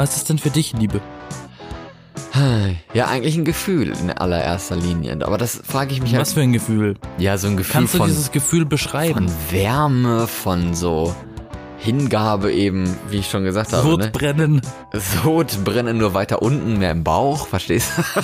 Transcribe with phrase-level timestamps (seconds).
[0.00, 0.98] Was ist denn für dich Liebe?
[2.94, 5.18] Ja, eigentlich ein Gefühl in allererster Linie.
[5.26, 6.22] Aber das frage ich mich halt.
[6.22, 6.96] Was für ein Gefühl?
[7.18, 9.28] Ja, so ein Gefühl Kannst du von, dieses Gefühl beschreiben?
[9.28, 11.14] von Wärme, von so
[11.76, 13.86] Hingabe eben, wie ich schon gesagt habe.
[13.86, 14.04] Ne?
[14.04, 14.62] Sodbrennen.
[14.94, 18.02] Sodbrennen nur weiter unten, mehr im Bauch, verstehst du?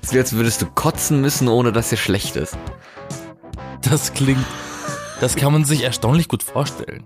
[0.00, 2.56] Es als würdest du kotzen müssen, ohne dass dir schlecht ist.
[3.82, 4.44] Das klingt.
[5.20, 7.04] Das kann man sich erstaunlich gut vorstellen.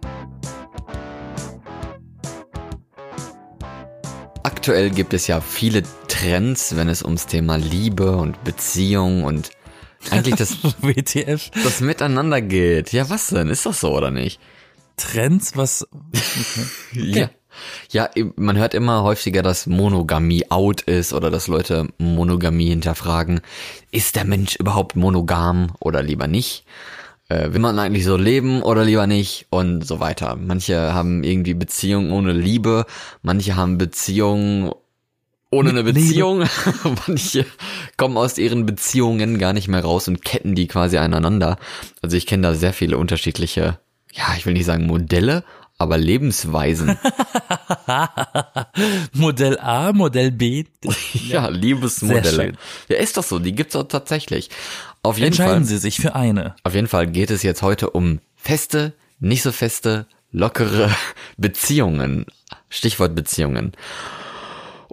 [4.64, 9.50] Aktuell gibt es ja viele Trends, wenn es ums Thema Liebe und Beziehung und
[10.10, 11.50] eigentlich das, WTF.
[11.62, 12.90] das Miteinander geht.
[12.90, 13.48] Ja, was denn?
[13.50, 14.40] Ist das so oder nicht?
[14.96, 15.86] Trends, was.
[15.92, 16.64] Okay.
[16.94, 17.30] Ja.
[17.90, 23.42] Ja, man hört immer häufiger, dass Monogamie out ist oder dass Leute Monogamie hinterfragen.
[23.90, 26.64] Ist der Mensch überhaupt monogam oder lieber nicht?
[27.28, 29.46] Äh, will man eigentlich so leben oder lieber nicht?
[29.50, 30.36] Und so weiter.
[30.36, 32.86] Manche haben irgendwie Beziehungen ohne Liebe,
[33.22, 34.72] manche haben Beziehungen
[35.50, 35.84] ohne eine.
[35.84, 36.44] Beziehung.
[37.06, 37.46] Manche
[37.96, 41.58] kommen aus ihren Beziehungen gar nicht mehr raus und ketten die quasi aneinander.
[42.02, 43.78] Also ich kenne da sehr viele unterschiedliche,
[44.12, 45.44] ja, ich will nicht sagen Modelle,
[45.78, 46.98] aber Lebensweisen.
[49.12, 50.64] Modell A, Modell B.
[51.28, 52.52] Ja, Liebesmodelle.
[52.88, 54.50] Ja, ist doch so, die gibt's auch tatsächlich.
[55.04, 56.56] Auf jeden Entscheiden Fall, Sie sich für eine.
[56.64, 60.90] auf jeden Fall geht es jetzt heute um feste, nicht so feste, lockere
[61.36, 62.26] Beziehungen.
[62.68, 63.72] Stichwort Beziehungen.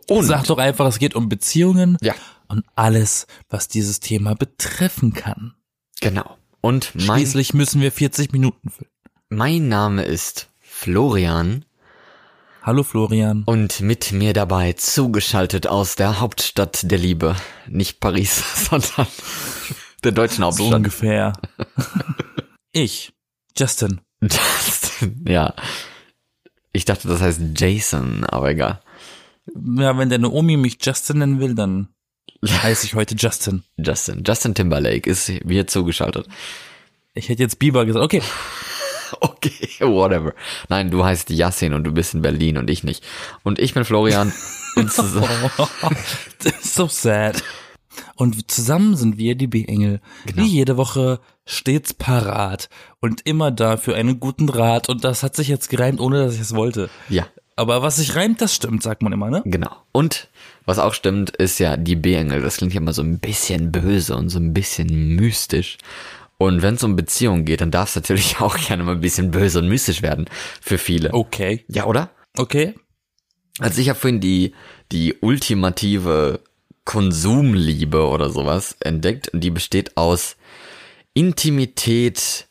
[0.08, 2.14] Und Sag doch einfach, es geht um Beziehungen ja,
[2.48, 5.54] und alles, was dieses Thema betreffen kann.
[6.00, 6.38] genau.
[6.64, 8.92] Und mein, Schließlich müssen wir 40 Minuten füllen.
[9.30, 11.66] mein Name ist Florian
[12.62, 13.42] Hallo Florian.
[13.48, 17.36] und mit mir dabei zugeschaltet aus der Hauptstadt der Liebe.
[17.68, 19.08] Nicht Paris, sondern
[20.04, 20.74] der deutschen So Hauptstadt.
[20.74, 21.34] ungefähr.
[22.72, 23.14] ich,
[23.58, 24.02] Justin.
[24.22, 25.54] Justin, ja.
[26.74, 28.82] Ich dachte, das heißt Jason, aber egal.
[29.78, 31.90] Ja, wenn deine Omi mich Justin nennen will, dann
[32.46, 33.64] heiße ich heute Justin.
[33.78, 34.24] Justin.
[34.26, 36.28] Justin Timberlake ist mir zugeschaltet.
[37.14, 38.04] Ich hätte jetzt Bieber gesagt.
[38.06, 38.22] Okay,
[39.20, 40.34] Okay, whatever.
[40.70, 43.04] Nein, du heißt Yassin und du bist in Berlin und ich nicht.
[43.44, 44.32] Und ich bin Florian.
[44.78, 45.28] und zusammen,
[46.46, 47.44] ist so sad.
[48.16, 50.00] Und zusammen sind wir die B-Engel.
[50.26, 50.44] Genau.
[50.44, 52.70] Wie jede Woche stets parat
[53.00, 54.90] und immer da für einen guten Rat.
[54.90, 56.90] Und das hat sich jetzt gereimt, ohne dass ich es wollte.
[57.10, 59.42] ja, Aber was sich reimt, das stimmt, sagt man immer, ne?
[59.46, 59.76] genau.
[59.92, 60.30] Und
[60.66, 62.42] was auch stimmt, ist ja die B-Engel.
[62.42, 65.78] Das klingt ja immer so ein bisschen böse und so ein bisschen mystisch.
[66.38, 69.32] Und wenn es um Beziehungen geht, dann darf es natürlich auch gerne mal ein bisschen
[69.32, 70.26] böse und mystisch werden
[70.62, 71.14] für viele.
[71.14, 71.66] Okay.
[71.68, 72.12] Ja, oder?
[72.38, 72.76] Okay.
[73.60, 74.54] Also ich habe vorhin die,
[74.92, 76.40] die ultimative
[76.86, 80.36] Konsumliebe oder sowas entdeckt und die besteht aus
[81.14, 82.48] Intimität,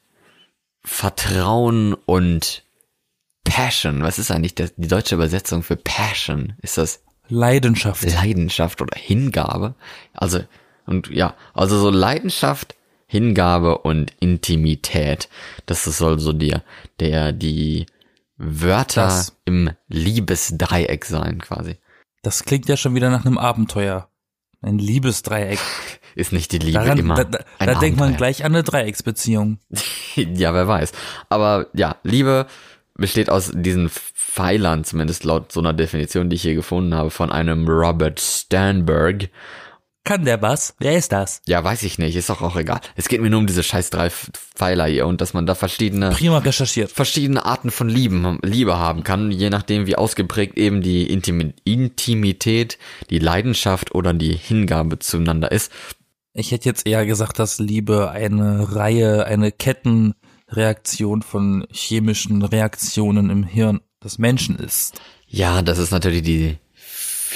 [0.85, 2.65] Vertrauen und
[3.45, 4.03] Passion.
[4.03, 6.55] Was ist eigentlich die deutsche Übersetzung für Passion?
[6.63, 8.05] Ist das Leidenschaft.
[8.05, 9.75] Leidenschaft oder Hingabe?
[10.15, 10.41] Also,
[10.87, 12.75] und ja, also so Leidenschaft,
[13.07, 15.29] Hingabe und Intimität.
[15.67, 16.63] Das ist soll so dir,
[17.01, 17.87] der, die
[18.37, 21.77] Wörter Das- im Liebesdreieck sein, quasi.
[22.23, 24.10] Das klingt ja schon wieder nach einem Abenteuer.
[24.63, 25.59] Ein Liebesdreieck.
[26.15, 27.15] Ist nicht die Liebe Daran, immer.
[27.15, 29.59] da, da, da denkt man gleich an eine Dreiecksbeziehung.
[30.15, 30.93] ja, wer weiß.
[31.29, 32.47] Aber ja, Liebe
[32.95, 37.33] besteht aus diesen Pfeilern, zumindest laut so einer Definition, die ich hier gefunden habe, von
[37.33, 39.31] einem Robert Sternberg.
[40.05, 40.75] Kann der was?
[40.79, 41.43] Wer ist das?
[41.47, 42.81] Ja, weiß ich nicht, ist doch auch egal.
[42.97, 46.11] Es geht mir nur um diese scheiß drei Pfeiler hier und dass man da verschiedene
[46.11, 46.91] Prima recherchiert.
[46.91, 52.79] verschiedene Arten von Lieben, Liebe haben kann, je nachdem wie ausgeprägt eben die Intimi Intimität,
[53.11, 55.71] die Leidenschaft oder die Hingabe zueinander ist.
[56.33, 63.45] Ich hätte jetzt eher gesagt, dass Liebe eine Reihe, eine Kettenreaktion von chemischen Reaktionen im
[63.45, 65.01] Hirn des Menschen ist.
[65.27, 66.57] Ja, das ist natürlich die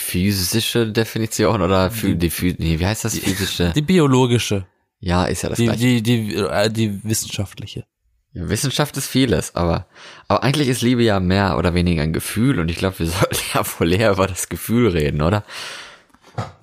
[0.00, 3.72] physische Definition oder die, Phy- nee, wie heißt das physische?
[3.74, 4.66] Die biologische,
[5.00, 5.78] Ja, ist ja das die, gleiche.
[5.80, 7.84] die, die, äh, die wissenschaftliche.
[8.32, 9.86] Ja, Wissenschaft ist vieles, aber,
[10.26, 13.36] aber eigentlich ist Liebe ja mehr oder weniger ein Gefühl und ich glaube, wir sollten
[13.54, 15.44] ja wohl eher über das Gefühl reden, oder?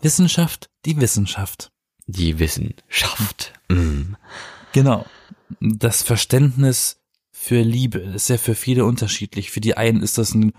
[0.02, 1.72] Wissenschaft, die Wissenschaft.
[2.08, 3.54] Die Wissenschaft.
[3.70, 4.16] Mm.
[4.74, 5.06] Genau.
[5.60, 6.98] Das Verständnis
[7.32, 9.52] für Liebe ist ja für viele unterschiedlich.
[9.52, 10.54] Für die einen ist das ein,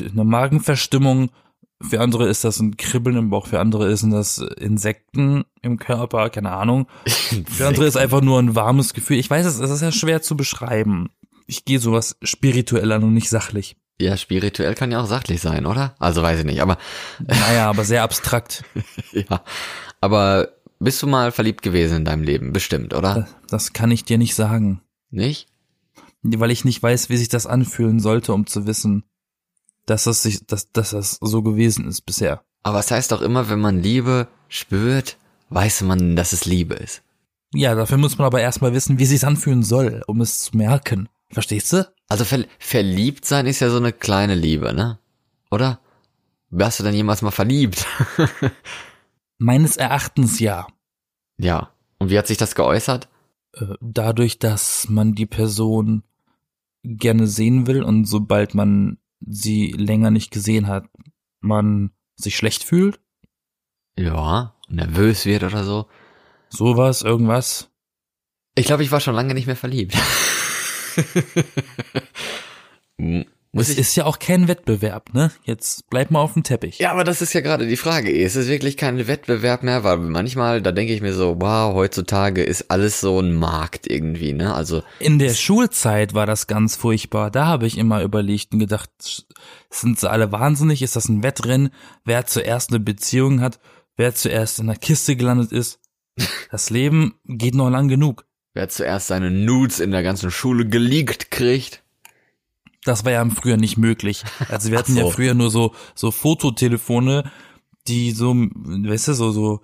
[0.00, 1.30] eine Magenverstimmung,
[1.82, 6.28] für andere ist das ein Kribbeln im Bauch, für andere ist das Insekten im Körper,
[6.30, 6.86] keine Ahnung.
[7.50, 9.18] Für andere ist einfach nur ein warmes Gefühl.
[9.18, 11.08] Ich weiß es, es ist ja schwer zu beschreiben.
[11.46, 13.76] Ich gehe sowas spirituell an und nicht sachlich.
[14.00, 15.94] Ja, spirituell kann ja auch sachlich sein, oder?
[15.98, 16.78] Also weiß ich nicht, aber
[17.26, 18.64] Naja, aber sehr abstrakt.
[19.12, 19.42] ja.
[20.00, 20.48] Aber
[20.78, 22.52] bist du mal verliebt gewesen in deinem Leben?
[22.52, 23.28] Bestimmt, oder?
[23.48, 24.80] Das kann ich dir nicht sagen.
[25.10, 25.48] Nicht?
[26.22, 29.04] weil ich nicht weiß, wie sich das anfühlen sollte, um zu wissen,
[29.86, 32.42] dass das sich, dass, dass das so gewesen ist bisher.
[32.62, 35.16] Aber es heißt doch immer, wenn man Liebe spürt,
[35.50, 37.02] weiß man, dass es Liebe ist.
[37.54, 41.08] Ja, dafür muss man aber erstmal wissen, wie sich's anfühlen soll, um es zu merken.
[41.30, 41.90] Verstehst du?
[42.08, 44.98] Also ver verliebt sein ist ja so eine kleine Liebe, ne?
[45.50, 45.80] Oder?
[46.50, 47.86] Warst du denn jemals mal verliebt?
[49.38, 50.66] Meines Erachtens ja.
[51.38, 51.70] ja.
[51.98, 53.08] Und wie hat sich das geäußert?
[53.54, 56.02] Äh, Dadurch, dass man die Person
[56.82, 60.88] gerne sehen will und sobald man sie länger nicht gesehen hat,
[61.40, 63.00] man sich schlecht fühlt.
[63.96, 65.86] Ja, nervös wird oder so.
[66.48, 67.70] Sowas, irgendwas.
[68.54, 69.96] Ich glaube, ich war schon lange nicht mehr verliebt.
[73.52, 75.32] Es ist ja auch kein Wettbewerb, ne?
[75.42, 76.78] Jetzt bleib mal auf dem Teppich.
[76.78, 78.10] Ja, aber das ist ja gerade die Frage.
[78.10, 79.82] Ist es wirklich kein Wettbewerb mehr?
[79.82, 84.32] Weil manchmal, da denke ich mir so, wow, heutzutage ist alles so ein Markt irgendwie,
[84.34, 84.54] ne?
[84.54, 87.32] Also, In der Schulzeit war das ganz furchtbar.
[87.32, 88.90] Da habe ich immer überlegt und gedacht,
[89.68, 90.80] sind sie alle wahnsinnig?
[90.82, 91.70] Ist das ein Wettrennen?
[92.04, 93.58] Wer zuerst eine Beziehung hat?
[93.96, 95.80] Wer zuerst in der Kiste gelandet ist?
[96.52, 98.26] Das Leben geht noch lang genug.
[98.54, 101.82] wer zuerst seine Nudes in der ganzen Schule geleakt kriegt.
[102.84, 104.24] Das war ja im Frühjahr nicht möglich.
[104.48, 105.10] Also wir hatten ja so.
[105.10, 107.30] früher nur so, so Fototelefone,
[107.86, 109.60] die so, weißt du, so, so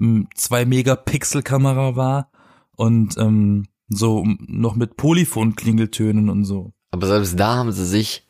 [0.00, 2.30] m, zwei Megapixel Kamera war
[2.76, 6.72] und ähm, so noch mit Polyphon-Klingeltönen und so.
[6.90, 8.26] Aber selbst da haben sie sich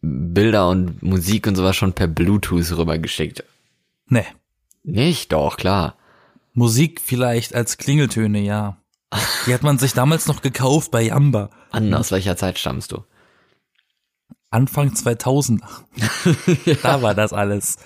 [0.00, 3.44] Bilder und Musik und sowas schon per Bluetooth rübergeschickt.
[4.08, 4.24] Ne.
[4.82, 5.32] Nicht?
[5.32, 5.96] Doch, klar.
[6.54, 8.78] Musik vielleicht als Klingeltöne, ja.
[9.46, 11.50] Die hat man sich damals noch gekauft bei Yamba.
[11.70, 13.04] Anna, aus welcher Zeit stammst du?
[14.50, 15.62] Anfang 2000.
[16.82, 17.78] Da war das alles.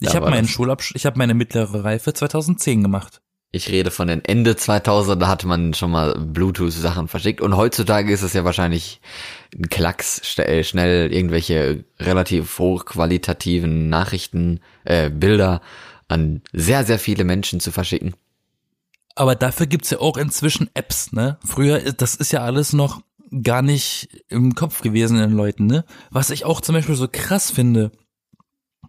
[0.00, 0.50] Ich Da habe war meinen das.
[0.50, 3.20] Schulabschluss, ich habe meine mittlere Reife 2010 gemacht.
[3.52, 7.40] Ich rede von den Ende 2000, da hatte man schon mal Bluetooth-Sachen verschickt.
[7.40, 9.00] Und heutzutage ist es ja wahrscheinlich
[9.56, 15.60] ein Klacks, äh, schnell irgendwelche relativ hochqualitativen Nachrichten, äh, Bilder
[16.08, 18.14] an sehr, sehr viele Menschen zu verschicken.
[19.14, 21.38] Aber dafür gibt's ja auch inzwischen Apps, ne?
[21.44, 23.02] Früher, das ist ja alles noch
[23.42, 25.84] gar nicht im Kopf gewesen in den Leuten, ne?
[26.10, 27.90] Was ich auch zum Beispiel so krass finde,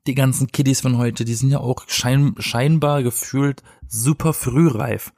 [0.07, 5.13] die ganzen Kiddies von heute, die sind ja auch schein, scheinbar gefühlt super frühreif.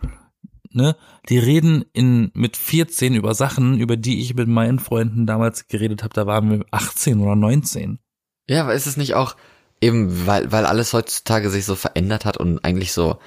[0.72, 0.96] Ne?
[1.30, 6.04] Die reden in mit 14 über Sachen, über die ich mit meinen Freunden damals geredet
[6.04, 8.00] habe, da waren wir 18 oder 19.
[8.48, 9.36] Ja, aber ist es nicht auch
[9.82, 13.18] eben, weil, weil alles heutzutage sich so verändert hat und eigentlich so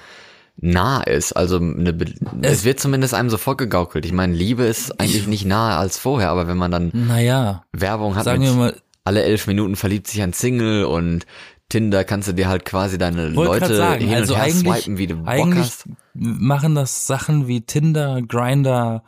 [0.62, 1.32] nah ist.
[1.32, 4.04] Also eine, Be- es, Es- wird zumindest einem so vorgegaukelt.
[4.04, 8.14] Ich meine, Liebe ist eigentlich nicht nahe als vorher, aber wenn man dann Naja, Werbung
[8.16, 11.24] hat sagen wir mal, alle elf Minuten verliebt sich ein Single und
[11.70, 14.98] Tinder kannst du dir halt quasi deine Leute sagen, hin also und her eigentlich, swipen,
[14.98, 15.84] wie du Bock eigentlich hast.
[16.14, 19.04] machen das Sachen wie Tinder, Grinder,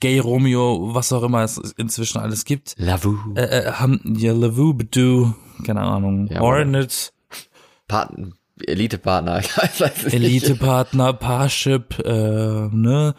[0.00, 2.74] Gay Romeo, was auch immer es inzwischen alles gibt.
[2.78, 3.16] Lavu.
[3.36, 5.34] Äh, äh, haben ja Lavu, Badoo,
[5.64, 7.12] keine Ahnung, Ja, Hornet,
[7.88, 8.30] Partner,
[8.66, 9.42] Elite-Partner.
[10.04, 13.14] Elitepartner, Parship, äh, ne,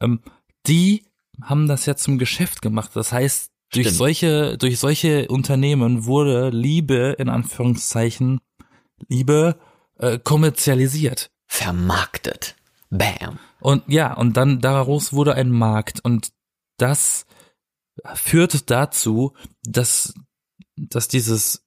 [0.00, 0.20] ähm,
[0.66, 1.04] die
[1.42, 2.90] haben das ja zum Geschäft gemacht.
[2.94, 3.98] Das heißt, durch Stimmt.
[3.98, 8.40] solche, durch solche Unternehmen wurde Liebe, in Anführungszeichen,
[9.08, 9.56] Liebe,
[9.98, 11.30] äh, kommerzialisiert.
[11.46, 12.56] Vermarktet.
[12.90, 13.38] Bam.
[13.60, 16.32] Und ja, und dann daraus wurde ein Markt und
[16.76, 17.26] das
[18.14, 20.14] führt dazu, dass,
[20.76, 21.64] dass dieses,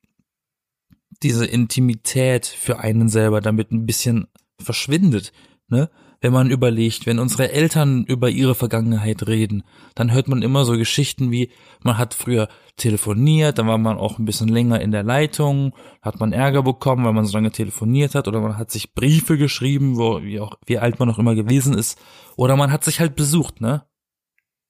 [1.25, 4.27] diese Intimität für einen selber damit ein bisschen
[4.59, 5.33] verschwindet,
[5.67, 5.89] ne?
[6.21, 9.63] Wenn man überlegt, wenn unsere Eltern über ihre Vergangenheit reden,
[9.95, 11.51] dann hört man immer so Geschichten wie,
[11.83, 16.19] man hat früher telefoniert, dann war man auch ein bisschen länger in der Leitung, hat
[16.19, 19.97] man Ärger bekommen, weil man so lange telefoniert hat, oder man hat sich Briefe geschrieben,
[19.97, 21.99] wo, wie auch, wie alt man noch immer gewesen ist,
[22.37, 23.83] oder man hat sich halt besucht, ne?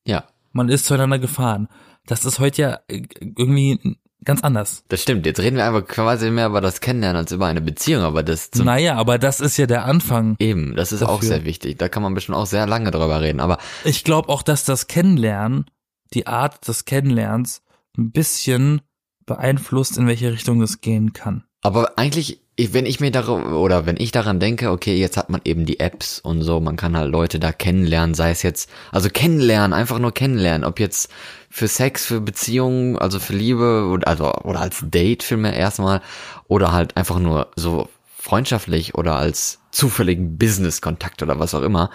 [0.06, 1.68] Ja, Man ist zueinander gefahren.
[2.06, 4.84] Das ist heute ja äh, irgendwie ganz anders.
[4.90, 5.26] das stimmt.
[5.26, 8.50] Jetzt reden wir einfach quasi mehr über das Kennenlernen als über eine Beziehung, aber das
[8.56, 10.36] Naja, aber das ist ja der Anfang.
[10.40, 11.28] eben, das ist auch Dafür.
[11.30, 11.78] sehr wichtig.
[11.78, 14.88] Da kann man bestimmt auch sehr lange drüber reden, aber Ich glaube auch, dass das
[14.88, 15.66] Kennenlernen,
[16.14, 17.62] die Art des Kennenlernens,
[17.98, 18.82] ein bisschen
[19.26, 21.44] beeinflusst, in welche Richtung es gehen kann.
[21.62, 25.30] Aber eigentlich, ich- wenn ich mir darüber, oder wenn ich daran denke, okay, jetzt hat
[25.30, 28.70] man eben die Apps und so, man kann halt Leute da kennenlernen, sei es jetzt,
[28.92, 31.12] also kennenlernen, einfach nur kennenlernen, ob jetzt
[31.50, 36.02] für Sex, für Beziehungen, also für Liebe, oder, also, oder als Date vielmehr erstmal,
[36.48, 41.90] oder halt einfach nur so freundschaftlich oder als zufälligen Business-Kontakt oder was auch immer.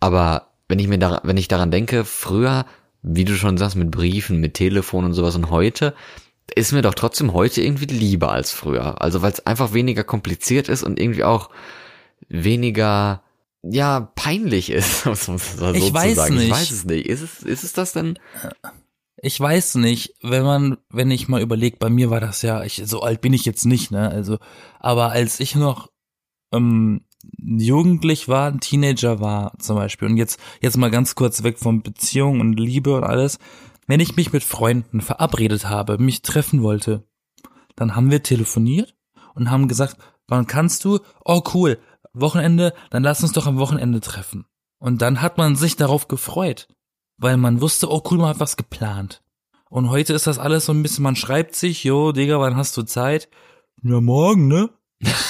[0.00, 2.66] Aber wenn ich mir daran, wenn ich daran denke, früher,
[3.02, 5.94] wie du schon sagst, mit Briefen, mit Telefon und sowas und heute,
[6.54, 9.00] ist mir doch trotzdem heute irgendwie lieber als früher.
[9.02, 11.50] Also weil es einfach weniger kompliziert ist und irgendwie auch
[12.28, 13.22] weniger
[13.62, 15.04] ja peinlich ist.
[15.06, 15.34] man so
[15.72, 16.34] Ich weiß sagen.
[16.34, 16.50] Ich nicht.
[16.50, 17.06] weiß es nicht.
[17.06, 18.18] Ist es, ist es das denn?
[19.20, 22.82] Ich weiß nicht, wenn man, wenn ich mal überlege, bei mir war das ja, ich,
[22.84, 24.08] so alt bin ich jetzt nicht, ne?
[24.08, 24.38] Also,
[24.78, 25.90] aber als ich noch
[26.52, 27.00] ähm,
[27.36, 31.82] jugendlich war, ein Teenager war zum Beispiel, und jetzt, jetzt mal ganz kurz weg von
[31.82, 33.40] Beziehung und Liebe und alles,
[33.88, 37.02] wenn ich mich mit Freunden verabredet habe, mich treffen wollte,
[37.74, 38.94] dann haben wir telefoniert
[39.34, 39.96] und haben gesagt,
[40.28, 41.00] wann kannst du?
[41.24, 41.80] Oh cool,
[42.12, 44.46] Wochenende, dann lass uns doch am Wochenende treffen.
[44.78, 46.68] Und dann hat man sich darauf gefreut
[47.18, 49.22] weil man wusste, oh cool, man hat was geplant.
[49.68, 52.76] Und heute ist das alles so ein bisschen, man schreibt sich, jo, Digga, wann hast
[52.76, 53.28] du Zeit?
[53.82, 54.70] Ja, morgen, ne?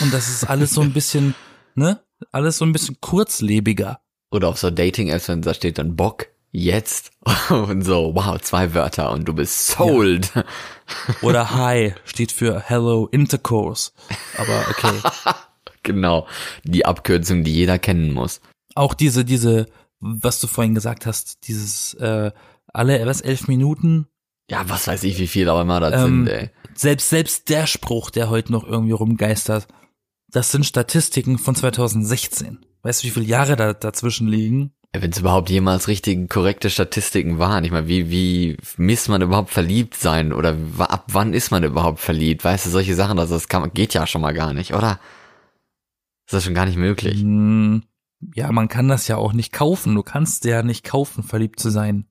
[0.00, 1.35] Und das ist alles so ein bisschen,
[1.75, 2.00] ne?
[2.31, 4.00] Alles so ein bisschen kurzlebiger.
[4.31, 7.11] Oder auf so Dating-Apps, wenn da steht dann Bock, jetzt.
[7.50, 10.33] Und so, wow, zwei Wörter und du bist sold.
[11.23, 13.93] Oder Hi steht für Hello Intercourse.
[14.37, 15.35] Aber okay.
[15.83, 16.26] genau.
[16.64, 18.40] Die Abkürzung, die jeder kennen muss.
[18.75, 19.67] Auch diese, diese,
[20.00, 22.31] was du vorhin gesagt hast, dieses, äh,
[22.73, 24.07] alle, was, elf Minuten?
[24.50, 26.50] Ja, was weiß ich, wie viel auch immer das Ähm, sind, ey.
[26.75, 29.67] Selbst, selbst der Spruch, der heute noch irgendwie rumgeistert,
[30.31, 32.64] das sind Statistiken von 2016.
[32.83, 34.73] Weißt du, wie viele Jahre da dazwischen liegen?
[34.92, 37.62] Wenn es überhaupt jemals richtig korrekte Statistiken waren.
[37.64, 40.33] Ich meine, wie, wie misst man überhaupt verliebt sein?
[40.33, 42.42] Oder ab wann ist man überhaupt verliebt?
[42.42, 44.99] Weißt du, solche Sachen, also das kann, geht ja schon mal gar nicht, oder?
[46.26, 47.21] Ist das schon gar nicht möglich?
[47.21, 47.83] Hm,
[48.35, 49.95] ja, man kann das ja auch nicht kaufen.
[49.95, 52.07] Du kannst ja nicht kaufen, verliebt zu sein.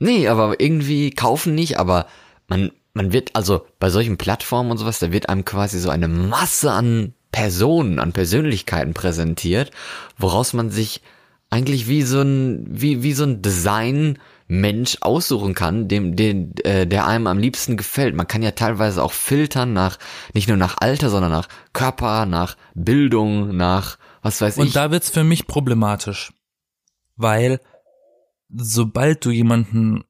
[0.00, 2.06] Nee, aber irgendwie kaufen nicht, aber
[2.48, 6.08] man, man wird, also bei solchen Plattformen und sowas, da wird einem quasi so eine
[6.08, 9.70] Masse an Personen, an Persönlichkeiten präsentiert,
[10.16, 11.00] woraus man sich
[11.50, 17.06] eigentlich wie so ein, wie, wie so ein Design-Mensch aussuchen kann, dem, den, äh, der
[17.06, 18.14] einem am liebsten gefällt.
[18.14, 19.98] Man kann ja teilweise auch filtern nach,
[20.34, 24.72] nicht nur nach Alter, sondern nach Körper, nach Bildung, nach, was weiß Und ich.
[24.74, 26.32] da wird's für mich problematisch.
[27.16, 27.60] Weil,
[28.54, 30.04] sobald du jemanden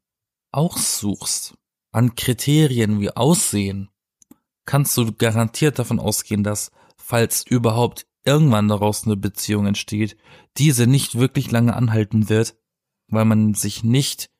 [0.51, 1.55] aussuchst,
[1.93, 3.89] an Kriterien wie Aussehen,
[4.67, 10.17] kannst du garantiert davon ausgehen, dass, falls überhaupt irgendwann daraus eine Beziehung entsteht,
[10.57, 12.57] diese nicht wirklich lange anhalten wird,
[13.09, 14.31] weil man sich nicht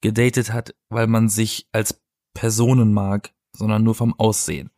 [0.00, 2.02] gedatet hat, weil man sich als
[2.34, 4.70] Personen mag, sondern nur vom Aussehen.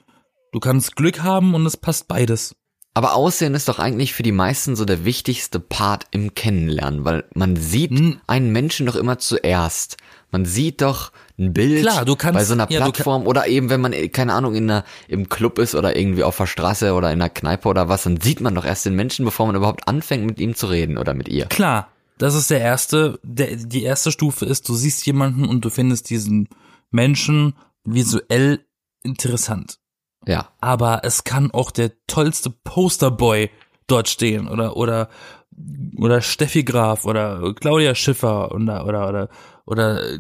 [0.52, 2.56] Du kannst Glück haben und es passt beides.
[2.96, 7.24] Aber Aussehen ist doch eigentlich für die meisten so der wichtigste Part im Kennenlernen, weil
[7.34, 8.20] man sieht Hm.
[8.26, 9.98] einen Menschen doch immer zuerst.
[10.30, 13.68] Man sieht doch ein Bild Klar, du kannst- bei so einer ja, Plattform oder eben
[13.68, 16.94] wenn man, äh, keine Ahnung, in einer, im Club ist oder irgendwie auf der Straße
[16.94, 19.56] oder in einer Kneipe oder was, dann sieht man doch erst den Menschen, bevor man
[19.56, 21.44] überhaupt anfängt mit ihm zu reden oder mit ihr.
[21.46, 25.68] Klar, das ist der erste, der, die erste Stufe ist, du siehst jemanden und du
[25.68, 26.48] findest diesen
[26.90, 27.52] Menschen
[27.84, 28.64] visuell
[29.02, 29.78] interessant.
[30.26, 30.49] Ja.
[30.61, 33.50] Aber es kann auch der tollste Posterboy
[33.87, 35.09] dort stehen oder, oder,
[35.97, 39.28] oder Steffi Graf oder Claudia Schiffer oder, oder, oder,
[39.64, 40.18] oder,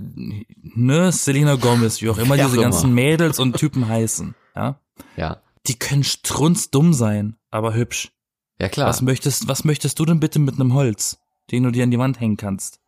[0.62, 2.94] ne, Selena Gomez, wie auch immer Wer diese ganzen immer.
[2.94, 4.80] Mädels und Typen heißen, ja.
[5.16, 5.42] Ja.
[5.66, 8.12] Die können strunzdumm sein, aber hübsch.
[8.60, 8.88] Ja, klar.
[8.88, 11.18] Was möchtest, was möchtest du denn bitte mit einem Holz,
[11.50, 12.80] den du dir an die Wand hängen kannst?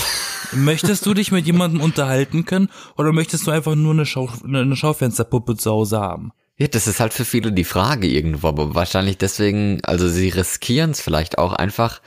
[0.52, 4.76] möchtest du dich mit jemandem unterhalten können oder möchtest du einfach nur eine, Schau, eine
[4.76, 6.32] Schaufensterpuppe zu Hause haben?
[6.60, 10.90] Ja, das ist halt für viele die Frage irgendwo, aber wahrscheinlich deswegen, also sie riskieren
[10.90, 12.02] es vielleicht auch einfach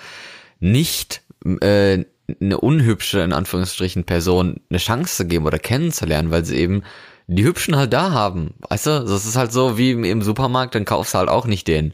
[0.60, 1.24] nicht
[1.60, 2.06] äh,
[2.40, 6.84] eine unhübsche, in Anführungsstrichen, Person eine Chance zu geben oder kennenzulernen, weil sie eben
[7.28, 8.54] die Hübschen halt da haben.
[8.70, 11.68] Weißt du, das ist halt so wie im, Supermarkt, dann kaufst du halt auch nicht
[11.68, 11.94] den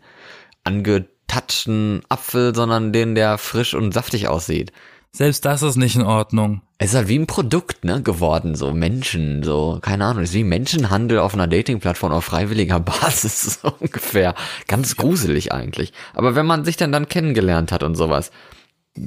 [0.64, 4.72] angetatschten Apfel, sondern den, der frisch und saftig aussieht.
[5.12, 6.62] Selbst das ist nicht in Ordnung.
[6.78, 10.36] Es ist halt wie ein Produkt, ne, geworden, so Menschen, so, keine Ahnung, es ist
[10.36, 14.36] wie Menschenhandel auf einer Dating-Plattform auf freiwilliger Basis, so ungefähr.
[14.68, 15.94] Ganz gruselig eigentlich.
[16.14, 18.32] Aber wenn man sich dann dann kennengelernt hat und sowas,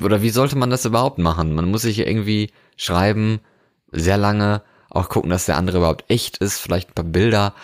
[0.03, 1.55] oder wie sollte man das überhaupt machen?
[1.55, 3.41] Man muss sich irgendwie schreiben,
[3.91, 7.55] sehr lange, auch gucken, dass der andere überhaupt echt ist, vielleicht ein paar Bilder,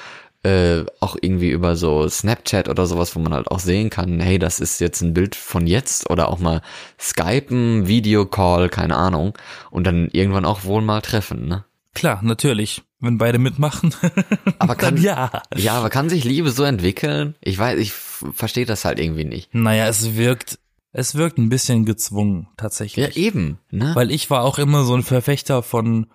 [0.44, 4.38] äh, auch irgendwie über so Snapchat oder sowas, wo man halt auch sehen kann, hey,
[4.38, 6.62] das ist jetzt ein Bild von jetzt oder auch mal
[6.98, 9.36] Skypen, Videocall, keine Ahnung,
[9.70, 11.64] und dann irgendwann auch wohl mal treffen, ne?
[11.94, 12.82] Klar, natürlich.
[13.00, 13.94] Wenn beide mitmachen,
[14.58, 15.42] Aber kann, ja.
[15.56, 17.36] ja, aber kann sich Liebe so entwickeln?
[17.40, 19.54] Ich weiß, ich verstehe das halt irgendwie nicht.
[19.54, 20.58] Naja, es wirkt,
[20.92, 23.14] es wirkt ein bisschen gezwungen, tatsächlich.
[23.14, 23.92] Ja, eben, ne?
[23.94, 26.08] Weil ich war auch immer so ein Verfechter von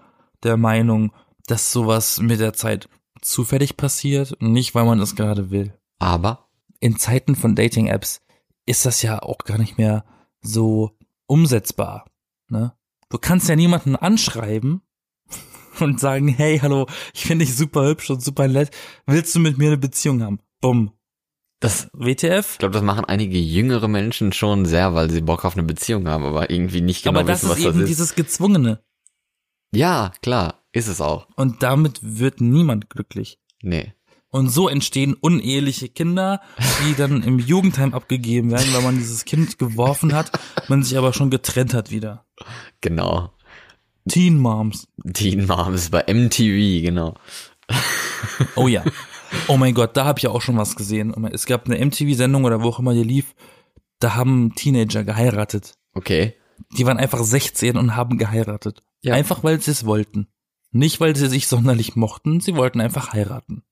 [0.43, 1.13] der Meinung,
[1.47, 2.89] dass sowas mit der Zeit
[3.25, 5.73] zufällig passiert nicht, weil man es gerade will.
[5.99, 6.47] aber,
[6.79, 8.21] In Zeiten von Dating-Apps
[8.65, 10.05] ist das ja auch gar nicht mehr
[10.41, 10.91] so
[11.27, 12.05] umsetzbar.
[12.49, 12.73] Ne?
[13.09, 14.81] Du kannst ja niemanden anschreiben
[15.79, 18.71] und sagen, hey, hallo, ich finde dich super hübsch und super nett.
[19.05, 20.39] Willst du mit mir eine Beziehung haben?
[20.61, 20.91] Bumm.
[21.59, 22.53] Das, WTF?
[22.53, 26.09] ich glaube, das machen einige jüngere Menschen schon sehr, weil sie Bock auf eine Beziehung
[26.09, 27.87] haben, aber irgendwie nicht genau Aber das wissen, ist was das eben ist.
[27.89, 28.83] dieses Gezwungene.
[29.73, 31.27] Ja, klar, ist es auch.
[31.35, 33.39] Und damit wird niemand glücklich.
[33.61, 33.93] Nee.
[34.29, 36.41] Und so entstehen uneheliche Kinder,
[36.83, 40.31] die dann im Jugendheim abgegeben werden, weil man dieses Kind geworfen hat,
[40.67, 42.25] man sich aber schon getrennt hat wieder.
[42.81, 43.31] Genau.
[44.09, 44.87] Teen Moms.
[45.13, 47.13] Teen Moms bei MTV, genau.
[48.55, 48.83] Oh ja.
[49.47, 51.13] Oh mein Gott, da habe ich ja auch schon was gesehen.
[51.31, 53.35] Es gab eine MTV-Sendung oder wo auch immer die lief,
[53.99, 55.75] da haben Teenager geheiratet.
[55.93, 56.35] Okay.
[56.77, 58.81] Die waren einfach 16 und haben geheiratet.
[59.01, 59.13] Ja.
[59.13, 60.27] Einfach weil sie es wollten.
[60.73, 63.63] Nicht, weil sie sich sonderlich mochten, sie wollten einfach heiraten.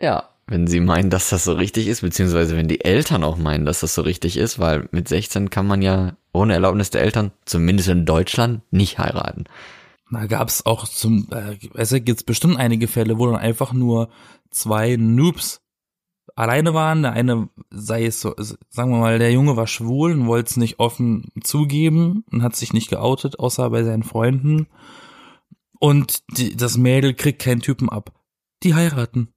[0.00, 3.66] Ja, wenn sie meinen, dass das so richtig ist, beziehungsweise wenn die Eltern auch meinen,
[3.66, 7.30] dass das so richtig ist, weil mit 16 kann man ja ohne Erlaubnis der Eltern,
[7.44, 9.44] zumindest in Deutschland, nicht heiraten.
[10.10, 14.08] Da gab's auch zum, äh, es gibt's bestimmt einige Fälle, wo dann einfach nur
[14.50, 15.60] zwei Noobs
[16.34, 17.02] alleine waren.
[17.02, 20.56] Der eine sei es so, sagen wir mal, der Junge war schwul und wollte es
[20.56, 24.66] nicht offen zugeben und hat sich nicht geoutet, außer bei seinen Freunden.
[25.80, 28.12] Und die, das Mädel kriegt keinen Typen ab.
[28.62, 29.32] Die heiraten.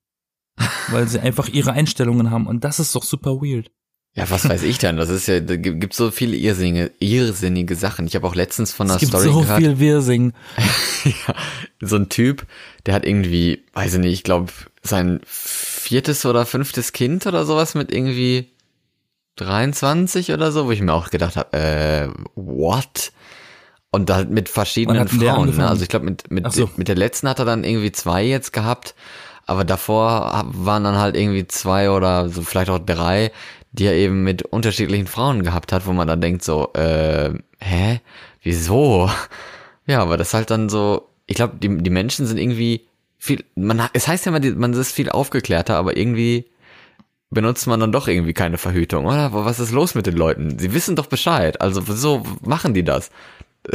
[0.90, 2.46] Weil sie einfach ihre Einstellungen haben.
[2.46, 3.72] Und das ist doch super weird.
[4.16, 4.98] Ja, was weiß ich denn?
[4.98, 8.06] Das ist ja, da gibt so viele irrsinnige, irrsinnige Sachen.
[8.06, 9.60] Ich habe auch letztens von einer Es gibt Story so gehört.
[9.60, 10.34] viel Wirsing.
[11.06, 11.34] ja,
[11.82, 12.46] so ein Typ,
[12.86, 14.52] der hat irgendwie, weiß ich nicht, ich glaube,
[14.84, 18.52] sein viertes oder fünftes Kind oder sowas mit irgendwie
[19.38, 23.14] 23 oder so, wo ich mir auch gedacht habe, äh, what?
[23.94, 25.70] Und da mit verschiedenen Frauen, ne?
[25.70, 26.68] Also ich glaube, mit, mit, so.
[26.78, 28.96] mit der letzten hat er dann irgendwie zwei jetzt gehabt,
[29.46, 33.32] aber davor waren dann halt irgendwie zwei oder so vielleicht auch drei,
[33.72, 38.02] die er eben mit unterschiedlichen Frauen gehabt hat, wo man dann denkt so, äh, hä?
[38.42, 39.10] Wieso?
[39.86, 43.44] Ja, aber das ist halt dann so, ich glaube, die, die Menschen sind irgendwie viel,
[43.54, 46.46] man, es heißt ja immer, man ist viel aufgeklärter, aber irgendwie
[47.34, 49.34] benutzt man dann doch irgendwie keine Verhütung, oder?
[49.34, 50.58] Was ist los mit den Leuten?
[50.58, 51.60] Sie wissen doch Bescheid.
[51.60, 53.12] Also wieso machen die das?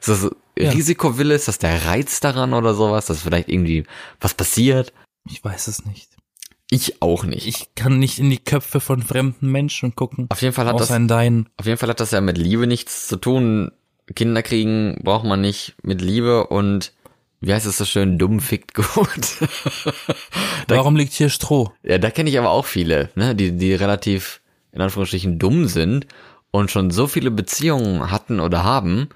[0.00, 0.70] ist das Ja.
[0.70, 1.34] Risikowille?
[1.34, 3.06] Ist das der Reiz daran oder sowas?
[3.06, 3.84] Dass vielleicht irgendwie
[4.20, 4.92] was passiert?
[5.30, 6.10] Ich weiß es nicht.
[6.70, 7.46] Ich auch nicht.
[7.46, 10.26] Ich kann nicht in die Köpfe von fremden Menschen gucken.
[10.30, 13.16] auf jeden Fall hat das, auf jeden Fall hat das ja mit Liebe nichts zu
[13.16, 13.70] tun.
[14.14, 16.92] Kinder kriegen braucht man nicht mit Liebe und
[17.40, 18.86] wie heißt es so schön, dumm fickt gut.
[20.66, 21.72] Da- Warum liegt hier Stroh?
[21.82, 24.40] Ja, da kenne ich aber auch viele, ne, die, die relativ,
[24.72, 26.06] in Anführungsstrichen, dumm sind
[26.54, 29.08] und schon so viele Beziehungen hatten oder haben.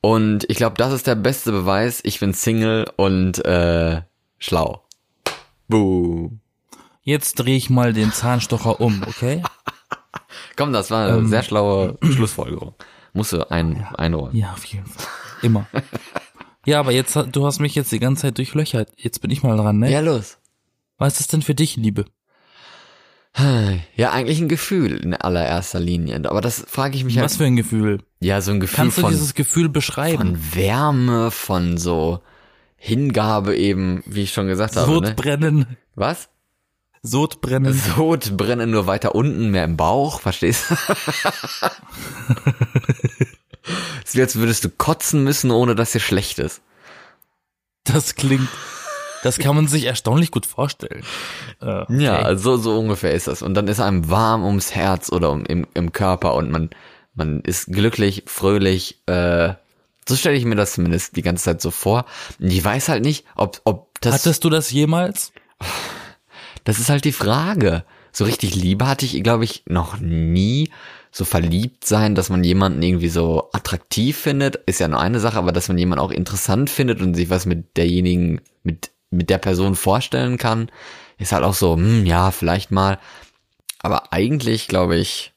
[0.00, 4.02] Und ich glaube, das ist der beste Beweis, ich bin Single und äh,
[4.38, 4.84] schlau.
[5.66, 6.30] Buh.
[7.02, 9.42] Jetzt drehe ich mal den Zahnstocher um, okay?
[10.56, 12.74] Komm, das war eine sehr schlaue Schlussfolgerung.
[13.14, 14.36] Musst du ein, einräumen.
[14.36, 15.06] Ja, auf jeden Fall.
[15.42, 15.66] Immer.
[16.68, 18.90] Ja, aber jetzt, du hast mich jetzt die ganze Zeit durchlöchert.
[18.96, 19.88] Jetzt bin ich mal dran, ne?
[19.88, 20.38] Ja, los.
[20.98, 22.06] Was ist denn für dich Liebe?
[23.96, 26.22] Ja, eigentlich ein Gefühl in allererster Linie.
[26.28, 27.26] Aber das frage ich mich halt.
[27.26, 28.00] Was für ein Gefühl?
[28.20, 30.36] Ja, so ein Gefühl Kannst du von, dieses Gefühl beschreiben?
[30.36, 32.22] von Wärme, von so
[32.76, 34.90] Hingabe eben, wie ich schon gesagt habe.
[34.90, 35.08] Ne?
[35.08, 35.76] Sodbrennen.
[35.94, 36.30] Was?
[37.02, 37.72] Sodbrennen.
[37.74, 40.74] Sodbrennen nur weiter unten, mehr im Bauch, verstehst du?
[44.02, 46.62] Es ist wie als würdest du kotzen müssen, ohne dass dir schlecht ist.
[47.84, 48.48] Das klingt,
[49.26, 51.02] das kann man sich erstaunlich gut vorstellen.
[51.60, 52.02] Äh, okay.
[52.02, 53.42] Ja, also so ungefähr ist das.
[53.42, 56.70] Und dann ist einem warm ums Herz oder um, im, im Körper und man,
[57.14, 59.02] man ist glücklich, fröhlich.
[59.06, 59.54] Äh,
[60.08, 62.06] so stelle ich mir das zumindest die ganze Zeit so vor.
[62.38, 64.14] Und ich weiß halt nicht, ob, ob das.
[64.14, 65.32] Hattest du das jemals?
[66.64, 67.84] Das ist halt die Frage.
[68.12, 70.70] So richtig Liebe hatte ich, glaube ich, noch nie.
[71.10, 75.38] So verliebt sein, dass man jemanden irgendwie so attraktiv findet, ist ja nur eine Sache,
[75.38, 79.38] aber dass man jemanden auch interessant findet und sich was mit derjenigen, mit, mit der
[79.38, 80.70] Person vorstellen kann,
[81.18, 82.98] ist halt auch so, hm, ja, vielleicht mal.
[83.80, 85.34] Aber eigentlich, glaube ich,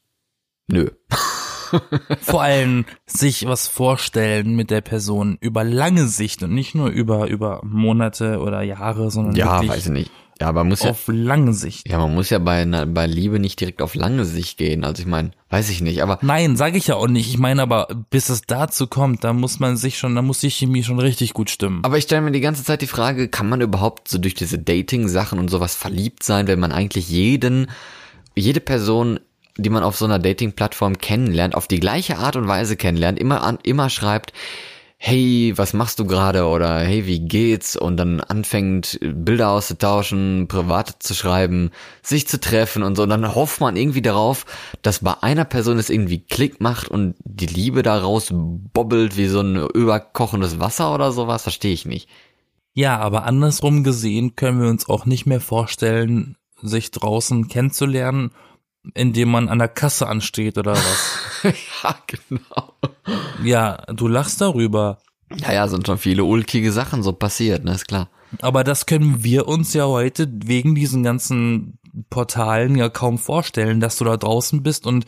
[0.67, 0.89] nö.
[2.21, 7.27] Vor allem sich was vorstellen mit der Person über lange Sicht und nicht nur über,
[7.27, 10.11] über Monate oder Jahre, sondern Ja, weiß ich nicht.
[10.41, 11.89] Ja, aber muss ja, auf lange Sicht.
[11.89, 14.85] ja, man muss ja bei, bei Liebe nicht direkt auf lange Sicht gehen.
[14.85, 17.27] Also ich meine, weiß ich nicht, aber Nein, sage ich ja auch nicht.
[17.27, 20.49] Ich meine aber, bis es dazu kommt, da muss man sich schon, da muss die
[20.49, 21.83] Chemie schon richtig gut stimmen.
[21.83, 24.57] Aber ich stelle mir die ganze Zeit die Frage, kann man überhaupt so durch diese
[24.59, 27.69] Dating-Sachen und sowas verliebt sein, wenn man eigentlich jeden,
[28.33, 29.19] jede Person,
[29.57, 33.43] die man auf so einer Dating-Plattform kennenlernt, auf die gleiche Art und Weise kennenlernt, immer
[33.43, 34.31] an, immer schreibt,
[35.01, 36.45] hey, was machst du gerade?
[36.45, 37.77] Oder hey, wie geht's?
[37.77, 41.71] Und dann anfängt Bilder auszutauschen, privat zu schreiben,
[42.03, 43.03] sich zu treffen und so.
[43.03, 44.45] Und dann hofft man irgendwie darauf,
[44.81, 49.39] dass bei einer Person es irgendwie Klick macht und die Liebe daraus bobbelt wie so
[49.39, 52.09] ein überkochendes Wasser oder sowas, verstehe ich nicht.
[52.73, 58.31] Ja, aber andersrum gesehen können wir uns auch nicht mehr vorstellen, sich draußen kennenzulernen,
[58.93, 61.19] indem man an der Kasse ansteht oder was.
[61.43, 62.73] ja, genau.
[63.43, 64.99] Ja, du lachst darüber.
[65.35, 68.09] Ja, ja, sind schon viele ulkige Sachen so passiert, ne, ist klar.
[68.41, 73.97] Aber das können wir uns ja heute wegen diesen ganzen Portalen ja kaum vorstellen, dass
[73.97, 75.05] du da draußen bist und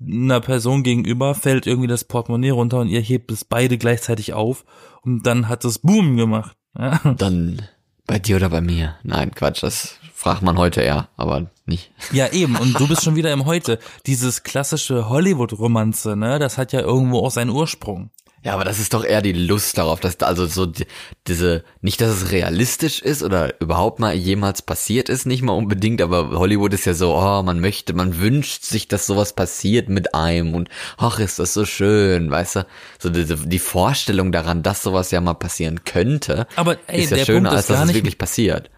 [0.00, 4.64] einer Person gegenüber fällt irgendwie das Portemonnaie runter und ihr hebt es beide gleichzeitig auf
[5.02, 6.56] und dann hat es Boom gemacht.
[6.78, 6.98] Ja.
[7.18, 7.62] Dann
[8.06, 8.96] bei dir oder bei mir?
[9.02, 11.90] Nein, Quatsch, das fragt man heute eher, aber nicht.
[12.12, 13.78] Ja, eben, und du bist schon wieder im Heute.
[14.06, 18.10] Dieses klassische Hollywood-Romanze, ne, das hat ja irgendwo auch seinen Ursprung.
[18.42, 20.86] Ja, aber das ist doch eher die Lust darauf, dass da also so die,
[21.26, 26.00] diese, nicht, dass es realistisch ist oder überhaupt mal jemals passiert ist, nicht mal unbedingt,
[26.00, 30.14] aber Hollywood ist ja so, oh, man möchte, man wünscht sich, dass sowas passiert mit
[30.14, 32.66] einem und ach, ist das so schön, weißt du?
[32.98, 37.26] So die, die Vorstellung daran, dass sowas ja mal passieren könnte, Aber ey, ist ja
[37.26, 38.70] schöner, Punkt als ist dass gar es wirklich passiert.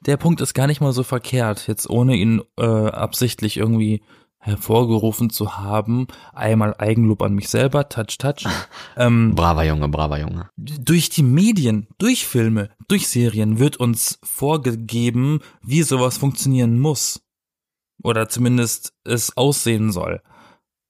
[0.00, 4.02] Der Punkt ist gar nicht mal so verkehrt, jetzt ohne ihn äh, absichtlich irgendwie
[4.40, 6.06] hervorgerufen zu haben.
[6.32, 8.46] Einmal Eigenlob an mich selber, touch, touch.
[8.96, 10.48] ähm, Braver Junge, braver Junge.
[10.56, 17.22] durch die Medien, durch Filme, durch Serien wird uns vorgegeben, wie sowas funktionieren muss.
[18.02, 20.22] Oder zumindest es aussehen soll.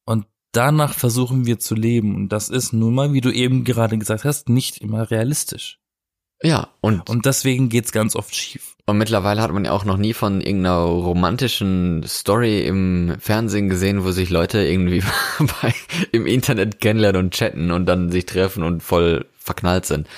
[0.07, 2.14] Und danach versuchen wir zu leben.
[2.14, 5.80] Und das ist nun mal, wie du eben gerade gesagt hast, nicht immer realistisch.
[6.42, 8.74] Ja, und Und deswegen geht's ganz oft schief.
[8.87, 14.05] Und mittlerweile hat man ja auch noch nie von irgendeiner romantischen Story im Fernsehen gesehen,
[14.05, 15.03] wo sich Leute irgendwie
[15.38, 15.74] bei,
[16.12, 20.09] im Internet kennenlernen und chatten und dann sich treffen und voll verknallt sind.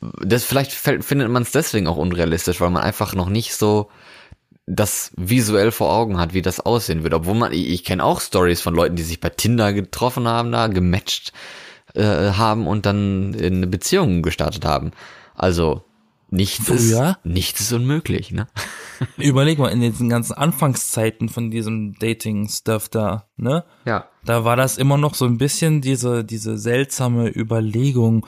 [0.00, 3.90] Das vielleicht findet man es deswegen auch unrealistisch, weil man einfach noch nicht so
[4.66, 7.14] das visuell vor Augen hat, wie das aussehen wird.
[7.14, 10.52] Obwohl man, ich, ich kenne auch Stories von Leuten, die sich bei Tinder getroffen haben,
[10.52, 11.32] da gematcht
[11.94, 12.02] äh,
[12.32, 14.92] haben und dann in eine Beziehung gestartet haben.
[15.40, 15.82] Also
[16.28, 17.16] nichts Früher?
[17.22, 18.46] ist nichts ist unmöglich, ne?
[19.16, 23.64] Überleg mal, in diesen ganzen Anfangszeiten von diesem Dating-Stuff da, ne?
[23.86, 24.04] Ja.
[24.22, 28.26] Da war das immer noch so ein bisschen diese, diese seltsame Überlegung,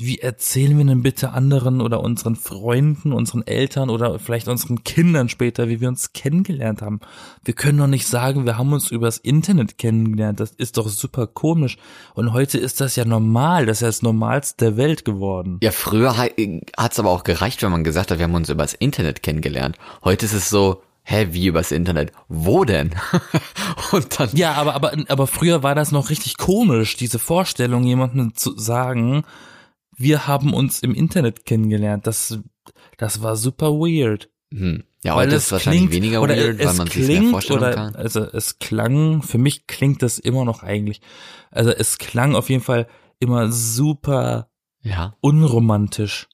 [0.00, 5.28] wie erzählen wir denn bitte anderen oder unseren Freunden, unseren Eltern oder vielleicht unseren Kindern
[5.28, 7.00] später, wie wir uns kennengelernt haben?
[7.44, 10.40] Wir können doch nicht sagen, wir haben uns übers Internet kennengelernt.
[10.40, 11.78] Das ist doch super komisch.
[12.14, 13.66] Und heute ist das ja normal.
[13.66, 15.58] Das ist ja das Normalste der Welt geworden.
[15.62, 18.74] Ja, früher hat es aber auch gereicht, wenn man gesagt hat, wir haben uns übers
[18.74, 19.78] Internet kennengelernt.
[20.04, 22.12] Heute ist es so, hä, wie übers Internet?
[22.28, 22.94] Wo denn?
[23.92, 28.36] und dann Ja, aber, aber, aber früher war das noch richtig komisch, diese Vorstellung, jemandem
[28.36, 29.24] zu sagen,
[29.98, 32.06] wir haben uns im Internet kennengelernt.
[32.06, 32.38] Das,
[32.96, 34.30] das war super weird.
[34.52, 34.84] hm.
[35.02, 37.06] ja, weil heute es ist es wahrscheinlich klingt, weniger weird, weil es man sich mehr
[37.18, 37.96] klingt, vorstellen oder, kann.
[37.96, 41.00] Also es klang, für mich klingt das immer noch eigentlich,
[41.50, 42.86] also es klang auf jeden Fall
[43.20, 44.48] immer super
[44.82, 46.28] Ja, unromantisch.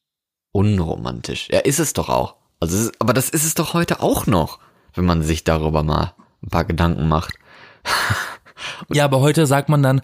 [0.53, 1.49] unromantisch.
[1.51, 2.37] Ja, ist es doch auch.
[2.61, 4.59] Also, ist, aber das ist es doch heute auch noch,
[4.95, 7.35] wenn man sich darüber mal ein paar Gedanken macht.
[8.93, 10.01] Ja, aber heute sagt man dann,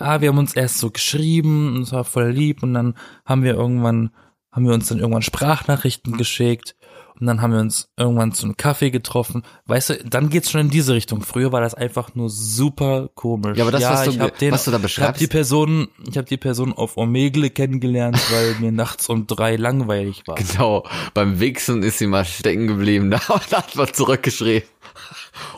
[0.00, 3.42] ah, wir haben uns erst so geschrieben, und es war voll lieb und dann haben
[3.42, 4.10] wir irgendwann,
[4.52, 6.74] haben wir uns dann irgendwann Sprachnachrichten geschickt
[7.20, 9.42] und dann haben wir uns irgendwann zu einem Kaffee getroffen.
[9.66, 11.20] Weißt du, dann geht's schon in diese Richtung.
[11.20, 13.58] Früher war das einfach nur super komisch.
[13.58, 15.26] Ja, aber das, was du ich hab den, was du da ich habe beschreibst- die
[15.26, 20.36] Person, ich habe die Person auf Omegle kennengelernt, weil mir nachts um drei langweilig war.
[20.36, 24.66] Genau, beim Wichsen ist sie mal stecken geblieben, da hat man zurückgeschrieben.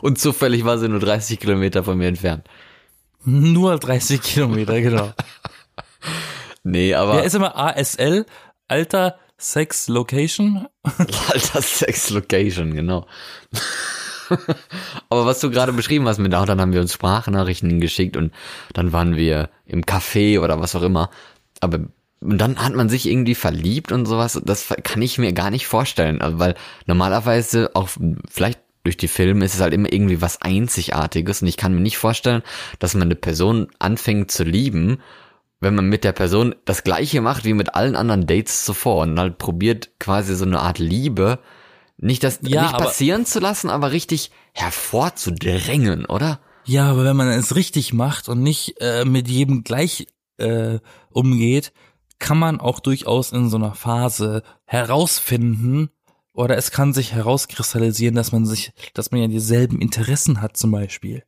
[0.01, 2.45] Und zufällig war sie nur 30 Kilometer von mir entfernt.
[3.25, 5.13] Nur 30 Kilometer, genau.
[6.65, 8.25] Nee, aber Der ist immer ASL,
[8.69, 10.67] Alter, Sex, Location.
[10.83, 13.05] Alter Sex Location, genau.
[15.09, 18.33] Aber was du gerade beschrieben hast mit, dann haben wir uns Sprachnachrichten geschickt und
[18.73, 21.09] dann waren wir im Café oder was auch immer.
[21.59, 21.79] Aber
[22.21, 24.41] und dann hat man sich irgendwie verliebt und sowas.
[24.45, 26.55] Das kann ich mir gar nicht vorstellen, also, weil
[26.85, 27.89] normalerweise auch
[28.29, 31.81] vielleicht durch die Filme ist es halt immer irgendwie was Einzigartiges und ich kann mir
[31.81, 32.43] nicht vorstellen,
[32.79, 34.99] dass man eine Person anfängt zu lieben,
[35.59, 39.17] wenn man mit der Person das gleiche macht wie mit allen anderen Dates zuvor und
[39.17, 41.39] halt probiert quasi so eine Art Liebe
[41.97, 46.39] nicht das Ja, nicht passieren zu lassen, aber richtig hervorzudrängen, oder?
[46.65, 51.71] Ja, aber wenn man es richtig macht und nicht äh, mit jedem gleich äh, umgeht,
[52.19, 55.89] kann man auch durchaus in so einer Phase herausfinden
[56.33, 60.71] oder es kann sich herauskristallisieren, dass man sich, dass man ja dieselben Interessen hat zum
[60.71, 61.23] Beispiel.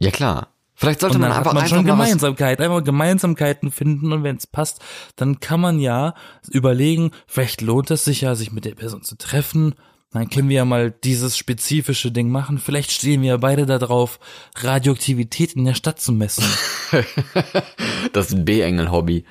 [0.00, 0.48] Ja klar.
[0.74, 4.80] Vielleicht sollte man hat man einfach schon Gemeinsamkeit, einfach Gemeinsamkeiten finden und wenn es passt,
[5.14, 6.14] dann kann man ja
[6.48, 9.74] überlegen, vielleicht lohnt es sich ja, sich mit der Person zu treffen.
[10.10, 12.58] Dann können wir ja mal dieses spezifische Ding machen.
[12.58, 14.18] Vielleicht stehen wir ja beide da drauf,
[14.56, 16.44] Radioaktivität in der Stadt zu messen.
[18.14, 19.26] das B-Engel-Hobby.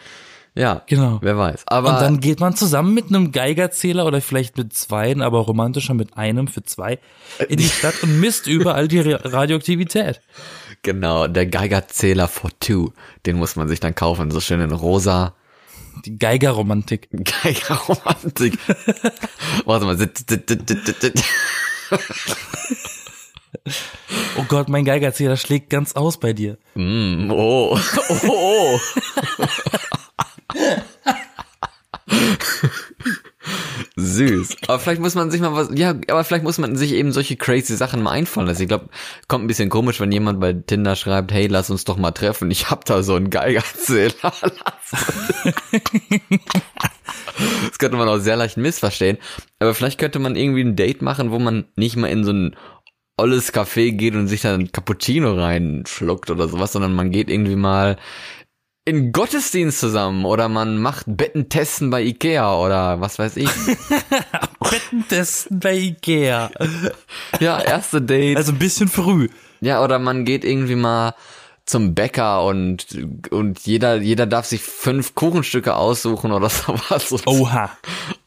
[0.56, 1.20] Ja, Genau.
[1.22, 1.64] wer weiß.
[1.68, 5.94] Aber und dann geht man zusammen mit einem Geigerzähler oder vielleicht mit zweien, aber romantischer
[5.94, 7.00] mit einem für zwei
[7.48, 10.20] in die Stadt und misst überall die Ra- Radioaktivität.
[10.82, 12.92] genau, der Geigerzähler for two,
[13.26, 15.36] den muss man sich dann kaufen, so schön in rosa.
[16.06, 17.10] Die Geigerromantik.
[17.44, 18.58] Geigerromantik.
[19.66, 19.98] Warte mal.
[24.38, 26.58] Oh Gott, mein Geigerzähler schlägt ganz aus bei dir.
[26.76, 27.78] Mm, oh.
[28.10, 28.28] Oh.
[28.28, 28.80] oh.
[34.20, 34.58] Süß.
[34.68, 37.38] Aber vielleicht muss man sich mal was, ja, aber vielleicht muss man sich eben solche
[37.38, 38.64] crazy Sachen mal einfallen lassen.
[38.64, 38.90] Ich glaube,
[39.28, 42.52] kommt ein bisschen komisch, wenn jemand bei Tinder schreibt, hey, lass uns doch mal treffen.
[42.52, 44.14] Ich hab da so einen Geigerzähler.
[47.70, 49.18] Das könnte man auch sehr leicht missverstehen.
[49.60, 52.56] Aber vielleicht könnte man irgendwie ein Date machen, wo man nicht mal in so ein
[53.18, 57.56] olles Café geht und sich dann ein Cappuccino reinschluckt oder sowas, sondern man geht irgendwie
[57.56, 57.98] mal
[58.90, 63.50] in Gottesdienst zusammen oder man macht Bettentesten bei Ikea oder was weiß ich.
[64.60, 66.50] Bettentesten bei Ikea.
[67.40, 68.38] ja, erste Date.
[68.38, 69.30] Also ein bisschen früh.
[69.62, 71.14] ja, oder man geht irgendwie mal
[71.70, 72.88] zum Bäcker und
[73.30, 77.12] und jeder jeder darf sich fünf Kuchenstücke aussuchen oder sowas.
[77.12, 77.70] Und, Oha.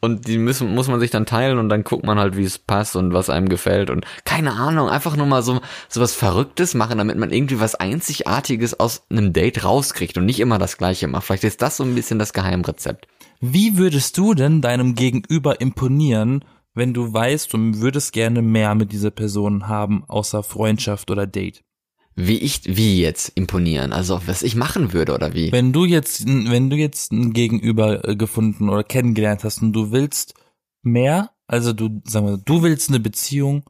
[0.00, 2.58] und die müssen muss man sich dann teilen und dann guckt man halt, wie es
[2.58, 6.74] passt und was einem gefällt und keine Ahnung, einfach nur mal so so was Verrücktes
[6.74, 11.08] machen, damit man irgendwie was Einzigartiges aus einem Date rauskriegt und nicht immer das Gleiche
[11.08, 11.24] macht.
[11.24, 13.08] Vielleicht ist das so ein bisschen das Geheimrezept.
[13.40, 18.92] Wie würdest du denn deinem Gegenüber imponieren, wenn du weißt, du würdest gerne mehr mit
[18.92, 21.64] dieser Person haben, außer Freundschaft oder Date?
[22.14, 23.92] Wie ich, wie jetzt imponieren?
[23.92, 25.50] Also was ich machen würde oder wie?
[25.50, 29.92] Wenn du jetzt, wenn du jetzt ein Gegenüber äh, gefunden oder kennengelernt hast und du
[29.92, 30.34] willst
[30.82, 33.64] mehr, also du, sagen wir, du willst eine Beziehung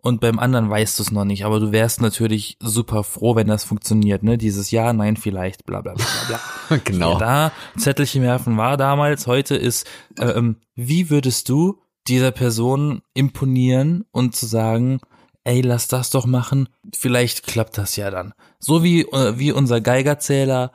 [0.00, 3.48] und beim anderen weißt du es noch nicht, aber du wärst natürlich super froh, wenn
[3.48, 4.38] das funktioniert, ne?
[4.38, 6.78] Dieses Ja, Nein, vielleicht, bla bla bla bla bla.
[6.84, 7.12] genau.
[7.14, 9.86] Ja, da Zettelchen werfen war damals, heute ist,
[10.18, 15.00] ähm, wie würdest du dieser Person imponieren und zu sagen,
[15.48, 18.34] ey, lass das doch machen, vielleicht klappt das ja dann.
[18.58, 20.72] So wie, äh, wie unser Geigerzähler,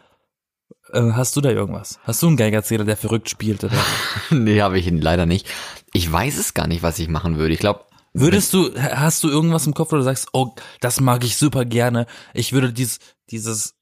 [0.92, 2.00] äh, hast du da irgendwas?
[2.04, 3.64] Hast du einen Geigerzähler, der verrückt spielt?
[3.64, 3.78] Oder?
[4.32, 5.48] nee, habe ich leider nicht.
[5.94, 7.54] Ich weiß es gar nicht, was ich machen würde.
[7.54, 11.24] Ich glaube, Würdest du, hast du irgendwas im Kopf, wo du sagst, oh, das mag
[11.24, 12.06] ich super gerne.
[12.36, 13.00] Ich würde dies,
[13.32, 13.74] dieses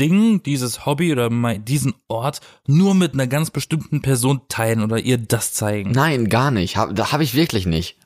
[0.00, 5.18] Ding, dieses Hobby oder diesen Ort nur mit einer ganz bestimmten Person teilen oder ihr
[5.18, 5.92] das zeigen.
[5.92, 6.76] nein, gar nicht.
[6.76, 7.96] Hab, da habe ich wirklich nicht.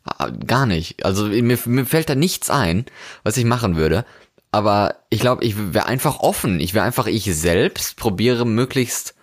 [0.47, 1.05] Gar nicht.
[1.05, 2.85] Also mir, mir fällt da nichts ein,
[3.23, 4.05] was ich machen würde.
[4.51, 6.61] Aber ich glaube, ich wäre einfach offen.
[6.61, 9.15] Ich wäre einfach ich selbst, probiere möglichst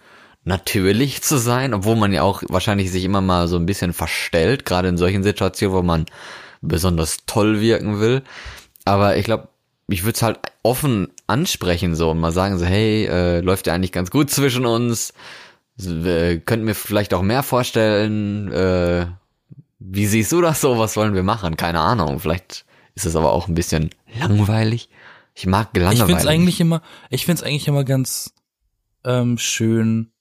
[0.43, 4.65] natürlich zu sein, obwohl man ja auch wahrscheinlich sich immer mal so ein bisschen verstellt,
[4.65, 6.05] gerade in solchen Situationen, wo man
[6.61, 8.23] besonders toll wirken will.
[8.85, 9.49] Aber ich glaube,
[9.87, 13.73] ich würde es halt offen ansprechen so und mal sagen so, hey, äh, läuft ja
[13.73, 15.13] eigentlich ganz gut zwischen uns.
[15.79, 18.51] Äh, könnten wir vielleicht auch mehr vorstellen.
[18.51, 19.07] Äh,
[19.79, 20.77] wie siehst du das so?
[20.79, 21.57] Was wollen wir machen?
[21.57, 22.19] Keine Ahnung.
[22.19, 24.89] Vielleicht ist es aber auch ein bisschen langweilig.
[25.33, 26.05] Ich mag ich Langeweile.
[26.05, 28.33] find's eigentlich immer, ich find's eigentlich immer ganz
[29.03, 30.11] ähm, schön,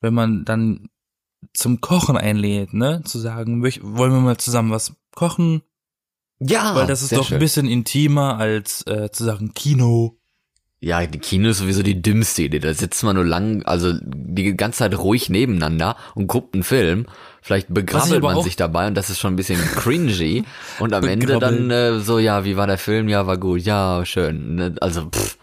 [0.00, 0.88] wenn man dann
[1.54, 3.02] zum Kochen einlädt, ne?
[3.04, 5.62] Zu sagen, wollen wir mal zusammen was kochen?
[6.40, 7.36] ja, Weil das ist doch schön.
[7.36, 10.18] ein bisschen intimer als äh, zu sagen Kino.
[10.84, 12.58] Ja, die Kino ist sowieso die dümmste Idee.
[12.58, 17.06] Da sitzt man nur lang, also die ganze Zeit ruhig nebeneinander und guckt einen Film.
[17.40, 20.44] Vielleicht begrabbelt man sich dabei und das ist schon ein bisschen cringy.
[20.80, 23.08] Und am Ende dann äh, so, ja, wie war der Film?
[23.08, 23.62] Ja, war gut.
[23.62, 24.56] Ja, schön.
[24.56, 25.38] Ne, Also, pff.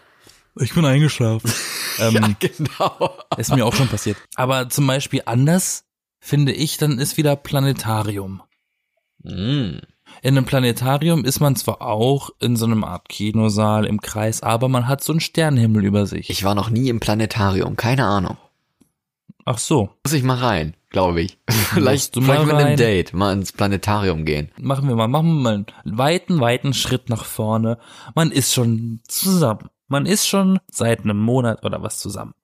[0.60, 1.50] Ich bin eingeschlafen.
[1.98, 3.16] ähm, Genau.
[3.38, 4.18] Ist mir auch schon passiert.
[4.34, 5.84] Aber zum Beispiel anders,
[6.18, 8.42] finde ich, dann ist wieder Planetarium.
[9.22, 9.78] Mm.
[10.22, 14.68] In einem Planetarium ist man zwar auch in so einem Art Kinosaal im Kreis, aber
[14.68, 16.28] man hat so einen Sternenhimmel über sich.
[16.28, 17.76] Ich war noch nie im Planetarium.
[17.76, 18.36] Keine Ahnung.
[19.46, 21.38] Ach so, Muss ich mal rein, glaube ich.
[21.48, 22.76] vielleicht du mal vielleicht mit einem.
[22.76, 24.50] Date mal ins Planetarium gehen.
[24.58, 25.66] machen wir mal, machen wir mal einen
[25.98, 27.78] weiten, weiten Schritt nach vorne.
[28.14, 29.70] Man ist schon zusammen.
[29.88, 32.34] Man ist schon seit einem Monat oder was zusammen.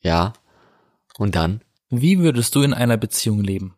[0.00, 0.32] Ja.
[1.18, 1.60] Und dann?
[1.90, 3.74] Wie würdest du in einer Beziehung leben?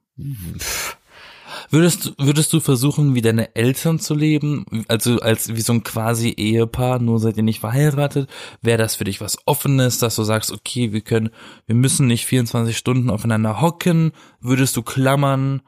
[1.72, 4.66] Würdest, du- würdest du versuchen, wie deine Eltern zu leben?
[4.88, 8.28] Also als wie so ein quasi Ehepaar, nur seid ihr nicht verheiratet?
[8.60, 11.30] Wäre das für dich was Offenes, dass du sagst, okay, wir können,
[11.66, 14.12] wir müssen nicht 24 Stunden aufeinander hocken?
[14.40, 15.62] Würdest du klammern?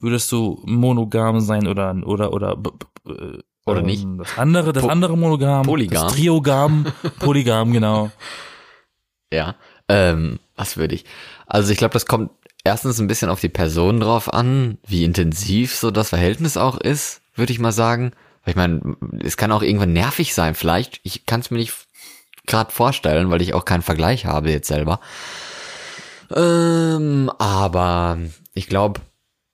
[0.00, 2.56] Würdest du monogam sein oder oder oder
[3.06, 4.06] äh, Oder ähm, nicht?
[4.18, 6.06] Das andere, das Po- andere monogam, Polygam.
[6.08, 6.86] das Triogam,
[7.20, 8.10] Polygam, genau.
[9.32, 9.54] Ja.
[9.88, 11.04] Ähm, was würde ich?
[11.46, 12.30] Also ich glaube, das kommt
[12.64, 17.22] erstens ein bisschen auf die Person drauf an, wie intensiv so das Verhältnis auch ist,
[17.34, 18.12] würde ich mal sagen.
[18.44, 21.00] Weil ich meine, es kann auch irgendwann nervig sein, vielleicht.
[21.04, 21.74] Ich kann es mir nicht
[22.46, 25.00] gerade vorstellen, weil ich auch keinen Vergleich habe jetzt selber.
[26.34, 28.18] Ähm, aber
[28.54, 29.00] ich glaube,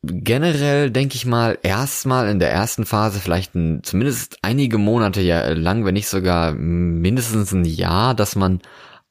[0.03, 5.85] generell denke ich mal, erstmal in der ersten Phase vielleicht ein, zumindest einige Monate lang,
[5.85, 8.61] wenn nicht sogar mindestens ein Jahr, dass man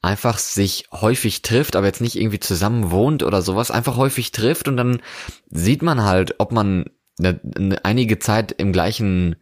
[0.01, 4.67] einfach sich häufig trifft, aber jetzt nicht irgendwie zusammen wohnt oder sowas, einfach häufig trifft
[4.67, 5.01] und dann
[5.49, 6.85] sieht man halt, ob man
[7.19, 9.37] eine, eine, einige Zeit im gleichen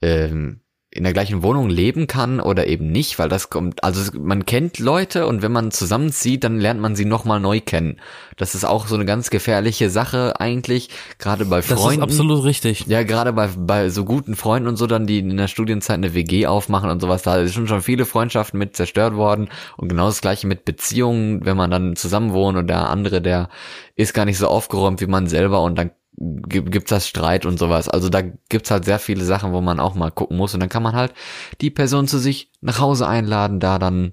[0.00, 0.60] ähm,
[0.96, 4.78] in der gleichen Wohnung leben kann oder eben nicht, weil das kommt, also man kennt
[4.78, 8.00] Leute und wenn man zusammenzieht, dann lernt man sie nochmal neu kennen.
[8.36, 12.00] Das ist auch so eine ganz gefährliche Sache eigentlich, gerade bei Freunden.
[12.00, 12.86] Das ist absolut richtig.
[12.86, 16.14] Ja, gerade bei, bei so guten Freunden und so dann, die in der Studienzeit eine
[16.14, 20.20] WG aufmachen und sowas, da sind schon viele Freundschaften mit zerstört worden und genau das
[20.20, 23.48] gleiche mit Beziehungen, wenn man dann zusammen wohnt und der andere, der
[23.94, 27.88] ist gar nicht so aufgeräumt wie man selber und dann gibt's das Streit und sowas.
[27.88, 30.68] Also da gibt's halt sehr viele Sachen, wo man auch mal gucken muss und dann
[30.68, 31.12] kann man halt
[31.60, 34.12] die Person zu sich nach Hause einladen, da dann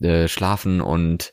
[0.00, 1.32] äh, schlafen und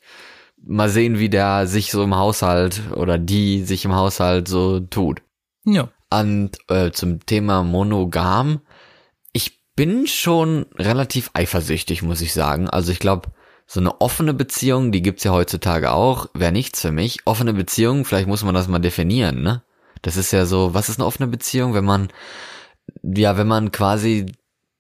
[0.64, 5.22] mal sehen, wie der sich so im Haushalt oder die sich im Haushalt so tut.
[5.66, 5.90] Ja.
[6.10, 8.62] Und äh, zum Thema monogam,
[9.32, 12.70] ich bin schon relativ eifersüchtig, muss ich sagen.
[12.70, 13.30] Also ich glaube,
[13.66, 17.20] so eine offene Beziehung, die gibt's ja heutzutage auch, wäre nichts für mich.
[17.26, 19.64] Offene Beziehung, vielleicht muss man das mal definieren, ne?
[20.02, 22.10] Das ist ja so, was ist eine offene Beziehung, wenn man,
[23.04, 24.26] ja, wenn man quasi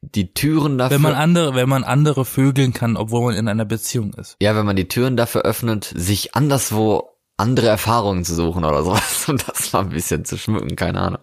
[0.02, 0.96] die Türen dafür.
[0.96, 4.36] Wenn man andere, wenn man andere vögeln kann, obwohl man in einer Beziehung ist.
[4.42, 9.26] Ja, wenn man die Türen dafür öffnet, sich anderswo andere Erfahrungen zu suchen oder sowas
[9.30, 11.22] und das mal ein bisschen zu schmücken, keine Ahnung.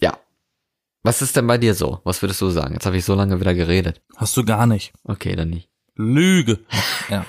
[0.00, 0.18] Ja.
[1.02, 2.00] Was ist denn bei dir so?
[2.04, 2.74] Was würdest du sagen?
[2.74, 4.00] Jetzt habe ich so lange wieder geredet.
[4.16, 4.92] Hast du gar nicht.
[5.04, 5.68] Okay, dann nicht.
[5.94, 6.60] Lüge.
[7.10, 7.26] Ja.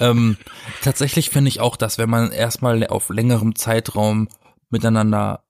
[0.00, 0.36] ähm,
[0.82, 4.28] tatsächlich finde ich auch, dass wenn man erstmal auf längerem Zeitraum
[4.74, 5.44] miteinander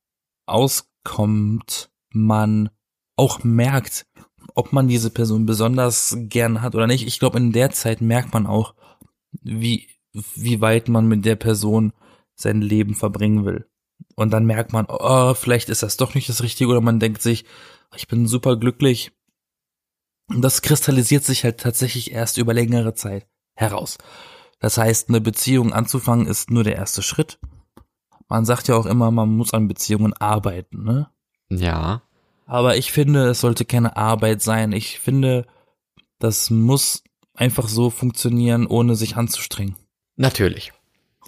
[0.46, 2.68] auskommt, man
[3.16, 4.06] auch merkt,
[4.54, 7.06] ob man diese Person besonders gern hat oder nicht.
[7.06, 8.74] Ich glaube, in der Zeit merkt man auch,
[9.40, 11.92] wie, wie weit man mit der Person
[12.34, 13.66] sein Leben verbringen will.
[14.14, 17.22] Und dann merkt man, oh, vielleicht ist das doch nicht das Richtige oder man denkt
[17.22, 17.46] sich,
[17.96, 19.10] ich bin super glücklich.
[20.28, 23.96] Und das kristallisiert sich halt tatsächlich erst über längere Zeit heraus.
[24.60, 27.38] Das heißt, eine Beziehung anzufangen ist nur der erste Schritt
[28.28, 31.08] man sagt ja auch immer, man muss an Beziehungen arbeiten, ne?
[31.50, 32.02] Ja.
[32.46, 34.72] Aber ich finde, es sollte keine Arbeit sein.
[34.72, 35.46] Ich finde,
[36.18, 37.02] das muss
[37.34, 39.76] einfach so funktionieren, ohne sich anzustrengen.
[40.16, 40.72] Natürlich.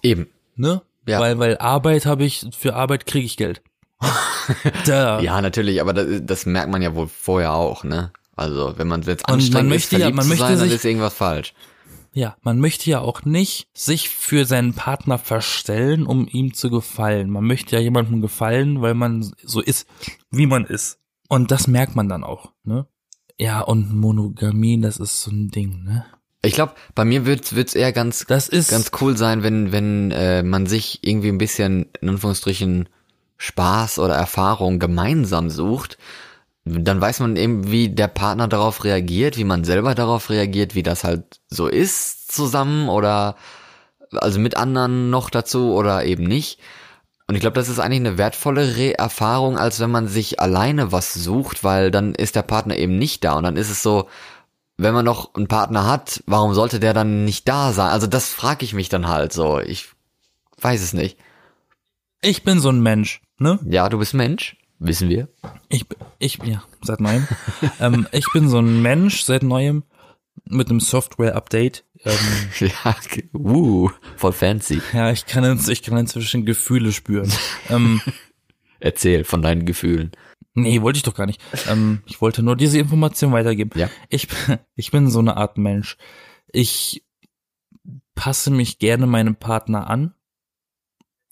[0.03, 0.29] Eben.
[0.55, 0.83] Ne?
[1.07, 1.21] Ja.
[1.21, 3.63] Weil, weil Arbeit habe ich, für Arbeit kriege ich Geld.
[4.87, 8.13] ja, natürlich, aber das, das, merkt man ja wohl vorher auch, ne?
[8.37, 11.55] Also, wenn man jetzt anstrengend ist, ja, man möchte sein, sich, dann ist irgendwas falsch.
[12.17, 17.29] Ja, man möchte ja auch nicht sich für seinen Partner verstellen, um ihm zu gefallen.
[17.29, 19.87] Man möchte ja jemandem gefallen, weil man so ist,
[20.31, 20.99] wie man ist.
[21.29, 22.87] Und das merkt man dann auch, ne?
[23.39, 26.07] Ja, und Monogamie, das ist so ein Ding, ne?
[26.41, 30.11] Ich glaube, bei mir wird's wird's eher ganz das ist ganz cool sein, wenn wenn
[30.11, 32.89] äh, man sich irgendwie ein bisschen in Anführungsstrichen
[33.37, 35.99] Spaß oder Erfahrung gemeinsam sucht
[36.67, 40.83] dann weiß man eben, wie der Partner darauf reagiert, wie man selber darauf reagiert, wie
[40.83, 43.37] das halt so ist zusammen oder
[44.13, 46.59] also mit anderen noch dazu oder eben nicht.
[47.29, 50.91] Und ich glaube, das ist eigentlich eine wertvolle Re Erfahrung, als wenn man sich alleine
[50.91, 54.09] was sucht, weil dann ist der Partner eben nicht da und dann ist es so,
[54.77, 57.91] wenn man noch einen Partner hat, warum sollte der dann nicht da sein?
[57.91, 59.61] Also das frage ich mich dann halt so.
[59.61, 59.89] Ich
[60.61, 61.17] weiß es nicht.
[62.23, 63.61] Ich bin so ein Mensch, ne?
[63.65, 64.57] Ja, du bist Mensch.
[64.79, 65.29] Wissen wir?
[65.69, 65.87] Ich,
[66.19, 67.27] ich, ja, seit neuem.
[67.81, 69.85] ähm, ich bin so ein Mensch seit neuem
[70.45, 71.85] mit einem Software-Update.
[72.05, 72.19] Ähm,
[72.85, 72.97] ja,
[73.35, 74.81] uh, voll fancy.
[74.93, 77.33] Ja, ich kann, ins, ich kann inzwischen Gefühle spüren.
[77.71, 78.01] ähm,
[78.79, 80.13] Erzähl von deinen Gefühlen.
[80.55, 81.41] Nee, wollte ich doch gar nicht.
[81.69, 83.71] Ähm, ich wollte nur diese Information weitergeben.
[83.75, 83.91] Ja.
[84.09, 84.29] Ich,
[84.75, 85.97] ich bin so eine Art Mensch.
[86.53, 87.05] Ich
[88.15, 90.15] passe mich gerne meinem Partner an.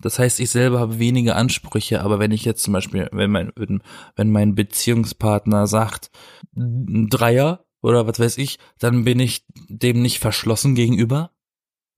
[0.05, 3.53] Das heißt, ich selber habe wenige Ansprüche, aber wenn ich jetzt zum Beispiel, wenn mein,
[3.57, 6.11] wenn mein Beziehungspartner sagt,
[6.55, 11.31] ein Dreier oder was weiß ich, dann bin ich dem nicht verschlossen gegenüber.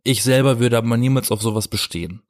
[0.04, 2.22] Ich selber würde aber niemals auf sowas bestehen.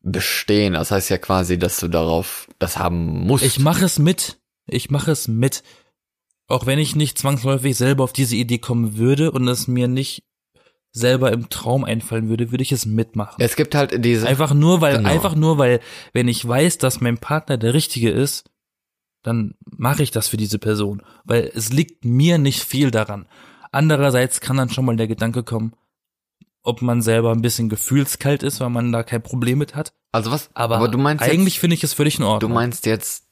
[0.00, 3.44] Bestehen, das heißt ja quasi, dass du darauf das haben musst.
[3.44, 4.40] Ich mache es mit.
[4.66, 5.62] Ich mache es mit.
[6.48, 10.24] Auch wenn ich nicht zwangsläufig selber auf diese Idee kommen würde und es mir nicht
[10.92, 13.36] selber im Traum einfallen würde, würde ich es mitmachen.
[13.38, 15.08] Es gibt halt diese einfach nur weil genau.
[15.08, 15.80] einfach nur weil
[16.12, 18.50] wenn ich weiß, dass mein Partner der richtige ist,
[19.22, 23.26] dann mache ich das für diese Person, weil es liegt mir nicht viel daran.
[23.70, 25.72] Andererseits kann dann schon mal der Gedanke kommen,
[26.62, 29.94] ob man selber ein bisschen gefühlskalt ist, weil man da kein Problem mit hat.
[30.12, 30.50] Also was?
[30.54, 32.50] Aber, aber du meinst eigentlich finde ich es völlig in Ordnung.
[32.50, 33.26] Du meinst jetzt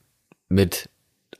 [0.49, 0.89] mit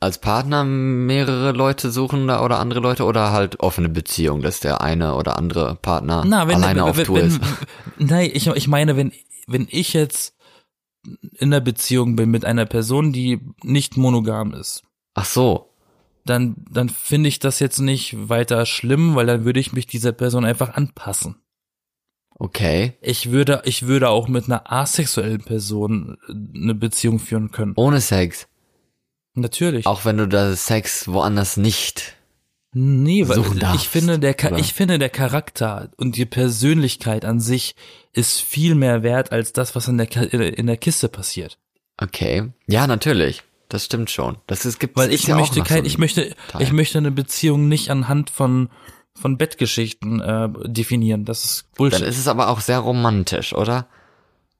[0.01, 4.81] als Partner mehrere Leute suchen da oder andere Leute oder halt offene Beziehung, dass der
[4.81, 7.39] eine oder andere Partner Na, wenn, alleine wenn, auf wenn, Tour ist?
[7.99, 9.11] Nein, ich, ich meine, wenn,
[9.47, 10.35] wenn ich jetzt
[11.37, 14.83] in der Beziehung bin mit einer Person, die nicht monogam ist,
[15.13, 15.69] Ach so.
[16.25, 20.13] dann, dann finde ich das jetzt nicht weiter schlimm, weil dann würde ich mich dieser
[20.13, 21.35] Person einfach anpassen.
[22.33, 22.93] Okay.
[23.01, 27.73] Ich würde, ich würde auch mit einer asexuellen Person eine Beziehung führen können.
[27.75, 28.47] Ohne Sex.
[29.33, 29.85] Natürlich.
[29.85, 32.15] Auch wenn du da Sex woanders nicht.
[32.73, 34.57] Nee, weil ich darfst, finde der oder?
[34.57, 37.75] ich finde der Charakter und die Persönlichkeit an sich
[38.13, 41.57] ist viel mehr wert als das, was in der in der Kiste passiert.
[41.97, 42.51] Okay.
[42.67, 43.43] Ja, natürlich.
[43.67, 44.37] Das stimmt schon.
[44.47, 46.61] Das ist, gibt Weil ich ja möchte kein, so ich möchte, Teil.
[46.61, 48.69] ich möchte eine Beziehung nicht anhand von
[49.13, 51.25] von Bettgeschichten äh, definieren.
[51.25, 52.01] Das ist Dann Bullshit.
[52.01, 53.87] ist es aber auch sehr romantisch, oder?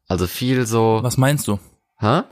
[0.07, 0.99] Also viel so.
[1.01, 1.59] Was meinst du?
[1.99, 2.23] Hä?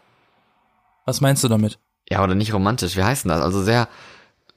[1.05, 1.79] Was meinst du damit?
[2.11, 2.95] Ja, oder nicht romantisch.
[2.97, 3.41] Wie heißt denn das?
[3.41, 3.87] Also sehr.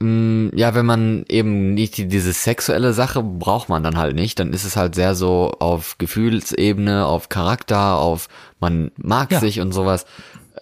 [0.00, 4.38] mh, Ja, wenn man eben nicht die, diese sexuelle Sache braucht man dann halt nicht,
[4.38, 8.28] dann ist es halt sehr so auf Gefühlsebene, auf Charakter, auf
[8.58, 9.40] man mag Ja.
[9.40, 10.06] sich und sowas.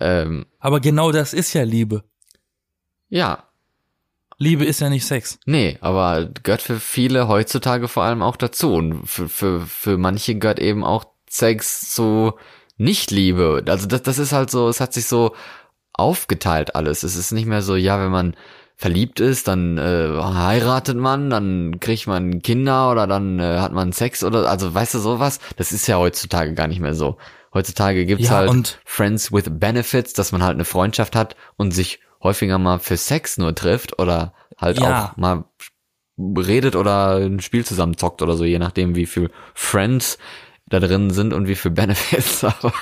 [0.01, 2.03] Ähm, Aber genau das ist ja Liebe.
[3.09, 3.45] ja,
[4.43, 5.39] Liebe ist ja nicht Sex.
[5.45, 8.73] Nee, aber gehört für viele heutzutage vor allem auch dazu.
[8.73, 12.33] Und für, für, für manche gehört eben auch Sex zu
[12.79, 13.63] Nicht-Liebe.
[13.69, 15.35] Also das, das ist halt so, es hat sich so
[16.01, 17.03] aufgeteilt alles.
[17.05, 18.35] Es ist nicht mehr so, ja, wenn man
[18.77, 23.93] verliebt ist, dann äh, heiratet man, dann kriegt man Kinder oder dann äh, hat man
[23.93, 27.19] Sex oder also weißt du sowas, das ist ja heutzutage gar nicht mehr so.
[27.53, 31.73] Heutzutage gibt's Ja, halt und- Friends with Benefits, dass man halt eine Freundschaft hat und
[31.73, 35.13] sich häufiger mal für Sex nur trifft oder halt Ja.
[35.13, 35.45] auch mal
[36.19, 40.19] redet oder ein Spiel zusammen zockt oder so, je nachdem wie viel Friends
[40.71, 42.45] da drin sind und wie viel Benefits.
[42.45, 42.73] Aber,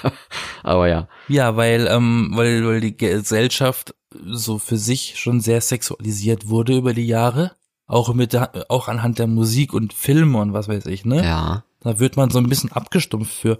[0.62, 1.08] aber ja.
[1.26, 6.94] Ja, weil, ähm, weil, weil die Gesellschaft so für sich schon sehr sexualisiert wurde über
[6.94, 7.52] die Jahre.
[7.86, 11.24] Auch mit der, auch anhand der Musik und Filme und was weiß ich, ne?
[11.24, 11.64] Ja.
[11.80, 13.58] Da wird man so ein bisschen abgestumpft für.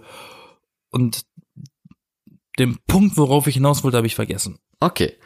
[0.91, 1.25] Und
[2.59, 4.59] den Punkt, worauf ich hinaus wollte, habe ich vergessen.
[4.79, 5.17] Okay.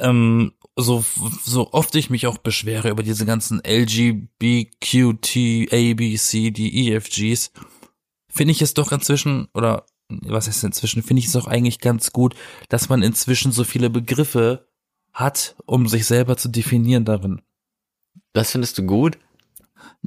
[0.00, 1.04] Ähm, so,
[1.44, 5.36] so oft ich mich auch beschwere über diese ganzen LGBTQT,
[5.72, 7.52] ABC, die EFGs,
[8.32, 12.12] finde ich es doch inzwischen, oder was heißt inzwischen, finde ich es auch eigentlich ganz
[12.12, 12.34] gut,
[12.68, 14.66] dass man inzwischen so viele Begriffe
[15.12, 17.42] hat, um sich selber zu definieren darin.
[18.32, 19.18] Das findest du gut?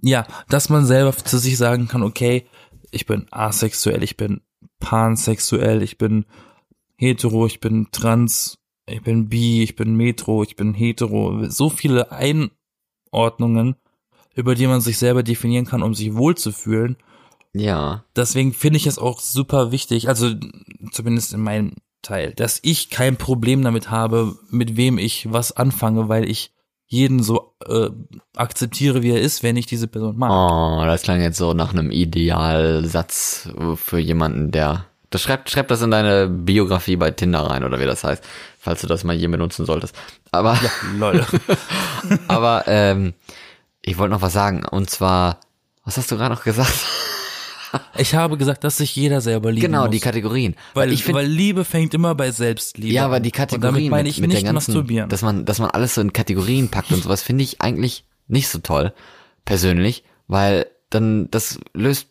[0.01, 2.47] Ja, dass man selber zu sich sagen kann, okay,
[2.91, 4.41] ich bin asexuell, ich bin
[4.79, 6.25] pansexuell, ich bin
[6.97, 8.57] hetero, ich bin trans,
[8.87, 11.49] ich bin bi, ich bin metro, ich bin hetero.
[11.49, 13.75] So viele Einordnungen,
[14.33, 16.97] über die man sich selber definieren kann, um sich wohlzufühlen.
[17.55, 18.03] Ja.
[18.15, 20.31] Deswegen finde ich es auch super wichtig, also
[20.91, 26.09] zumindest in meinem Teil, dass ich kein Problem damit habe, mit wem ich was anfange,
[26.09, 26.51] weil ich
[26.87, 27.89] jeden so äh,
[28.35, 30.31] akzeptiere, wie er ist, wenn ich diese Person mag.
[30.31, 34.85] Oh, das klang jetzt so nach einem Idealsatz für jemanden, der.
[35.09, 38.23] Das schreibt, schreib das in deine Biografie bei Tinder rein oder wie das heißt,
[38.59, 39.95] falls du das mal je benutzen solltest.
[40.31, 40.59] Aber,
[40.97, 41.25] Lol.
[42.27, 43.13] aber ähm,
[43.81, 44.65] ich wollte noch was sagen.
[44.65, 45.39] Und zwar,
[45.85, 46.85] was hast du gerade noch gesagt?
[47.97, 49.91] Ich habe gesagt, dass sich jeder selber lieben genau, muss.
[49.91, 50.55] die Kategorien.
[50.73, 53.23] weil, ich finde, weil Liebe fängt immer bei Selbstliebe ja, aber an.
[53.23, 55.09] die Und damit Kategorien meine mit, ich mit nicht der ganzen, masturbieren.
[55.09, 58.49] dass man, dass man alles so in Kategorien packt und sowas, finde ich eigentlich nicht
[58.49, 58.93] so toll,
[59.45, 62.07] persönlich, weil dann, das löst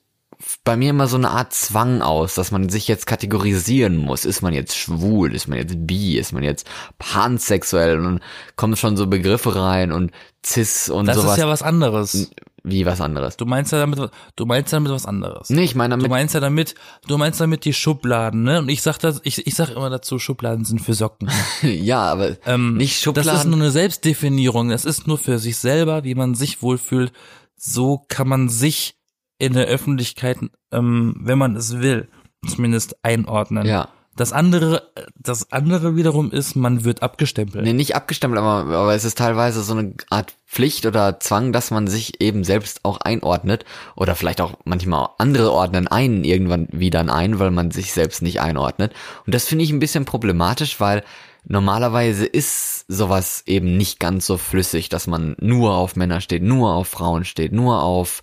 [0.65, 4.25] bei mir immer so eine Art Zwang aus, dass man sich jetzt kategorisieren muss.
[4.25, 5.35] Ist man jetzt schwul?
[5.35, 6.19] Ist man jetzt bi?
[6.19, 6.67] Ist man jetzt
[6.99, 7.99] pansexuell?
[7.99, 8.21] Und dann
[8.57, 10.12] kommen schon so Begriffe rein und
[10.45, 11.33] cis und das sowas.
[11.33, 12.31] ist ja was anderes.
[12.67, 13.37] Wie was anderes.
[13.37, 14.01] Du meinst ja damit,
[14.37, 15.51] du meinst ja damit was anderes.
[15.51, 16.75] Nee, ich meine Du damit, meinst ja damit,
[17.07, 18.59] du meinst damit die Schubladen, ne?
[18.59, 21.31] Und ich sag das, ich, ich sag immer dazu, Schubladen sind für Socken.
[21.62, 23.31] ja, aber Ähm, nicht Schubladen.
[23.31, 24.71] Das ist nur eine Selbstdefinierung.
[24.71, 27.12] Das ist nur für sich selber, wie man sich wohlfühlt.
[27.57, 28.97] So kann man sich
[29.39, 30.39] in der Öffentlichkeit,
[30.73, 32.09] ähm, wenn man es will,
[32.49, 33.67] zumindest einordnen.
[33.67, 33.89] ja.
[34.17, 37.65] Das andere, das andere wiederum ist, man wird abgestempelt.
[37.65, 41.73] Nee, nicht abgestempelt, aber, aber es ist teilweise so eine Art Pflicht oder Zwang, dass
[41.73, 43.65] man sich eben selbst auch einordnet.
[43.97, 48.41] Oder vielleicht auch manchmal andere ordnen einen irgendwann wieder ein, weil man sich selbst nicht
[48.41, 48.93] einordnet.
[49.27, 51.03] Und das finde ich ein bisschen problematisch, weil
[51.45, 56.75] normalerweise ist sowas eben nicht ganz so flüssig, dass man nur auf Männer steht, nur
[56.75, 58.23] auf Frauen steht, nur auf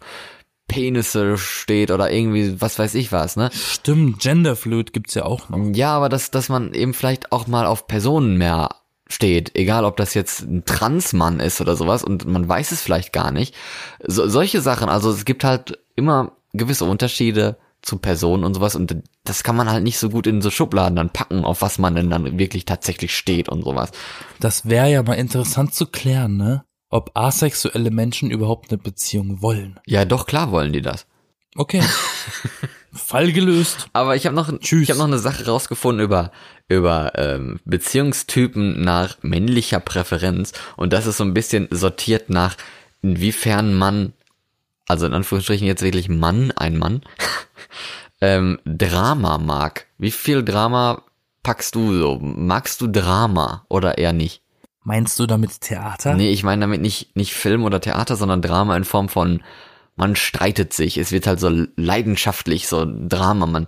[0.72, 3.50] Penisse steht oder irgendwie was weiß ich was, ne?
[3.54, 5.76] Stimmt, Genderfluid gibt's ja auch noch.
[5.76, 8.70] Ja, aber dass, dass man eben vielleicht auch mal auf Personen mehr
[9.08, 13.12] steht, egal ob das jetzt ein Transmann ist oder sowas und man weiß es vielleicht
[13.12, 13.54] gar nicht.
[14.08, 18.96] So, solche Sachen, also es gibt halt immer gewisse Unterschiede zu Personen und sowas und
[19.26, 21.96] das kann man halt nicht so gut in so Schubladen dann packen, auf was man
[21.96, 23.92] denn dann wirklich tatsächlich steht und sowas.
[24.40, 26.64] Das wäre ja mal interessant zu klären, ne?
[26.92, 29.80] Ob asexuelle Menschen überhaupt eine Beziehung wollen.
[29.88, 31.08] Ja, doch klar wollen die das.
[31.56, 31.82] Okay.
[32.94, 33.88] Fall gelöst.
[33.94, 34.84] Aber ich habe noch, Tschüss.
[34.84, 36.32] ich habe noch eine Sache rausgefunden über
[36.68, 42.56] über ähm, Beziehungstypen nach männlicher Präferenz und das ist so ein bisschen sortiert nach
[43.02, 44.14] inwiefern man,
[44.88, 47.02] also in Anführungsstrichen jetzt wirklich Mann, ein Mann,
[48.22, 49.88] ähm, Drama mag.
[49.98, 51.04] Wie viel Drama
[51.44, 52.20] packst du so?
[52.22, 54.42] Magst du Drama oder eher nicht?
[54.84, 56.16] Meinst du damit Theater?
[56.16, 59.44] Nee, ich meine damit nicht, nicht Film oder Theater, sondern Drama in Form von,
[59.96, 63.68] man streitet sich, es wird halt so leidenschaftlich, so Drama, man,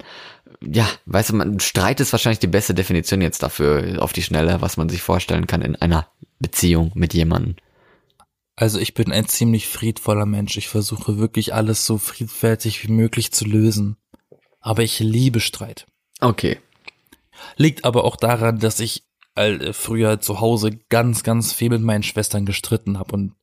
[0.61, 4.61] ja, weißt du, man, Streit ist wahrscheinlich die beste Definition jetzt dafür, auf die Schnelle,
[4.61, 6.07] was man sich vorstellen kann in einer
[6.39, 7.55] Beziehung mit jemandem.
[8.55, 10.57] Also ich bin ein ziemlich friedvoller Mensch.
[10.57, 13.97] Ich versuche wirklich alles so friedfertig wie möglich zu lösen.
[14.59, 15.88] Aber ich liebe Streit.
[16.22, 16.59] Okay.
[17.57, 19.03] Liegt aber auch daran, dass ich
[19.36, 23.36] äh, früher zu Hause ganz, ganz viel mit meinen Schwestern gestritten habe und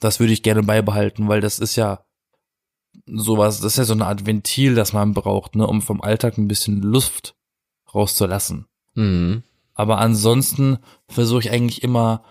[0.00, 2.04] das würde ich gerne beibehalten, weil das ist ja
[3.06, 6.38] sowas, das ist ja so eine Art Ventil, das man braucht, ne, um vom Alltag
[6.38, 7.36] ein bisschen Luft
[7.94, 8.66] rauszulassen.
[8.94, 9.42] Mhm.
[9.74, 10.78] Aber ansonsten
[11.08, 12.24] versuche ich eigentlich immer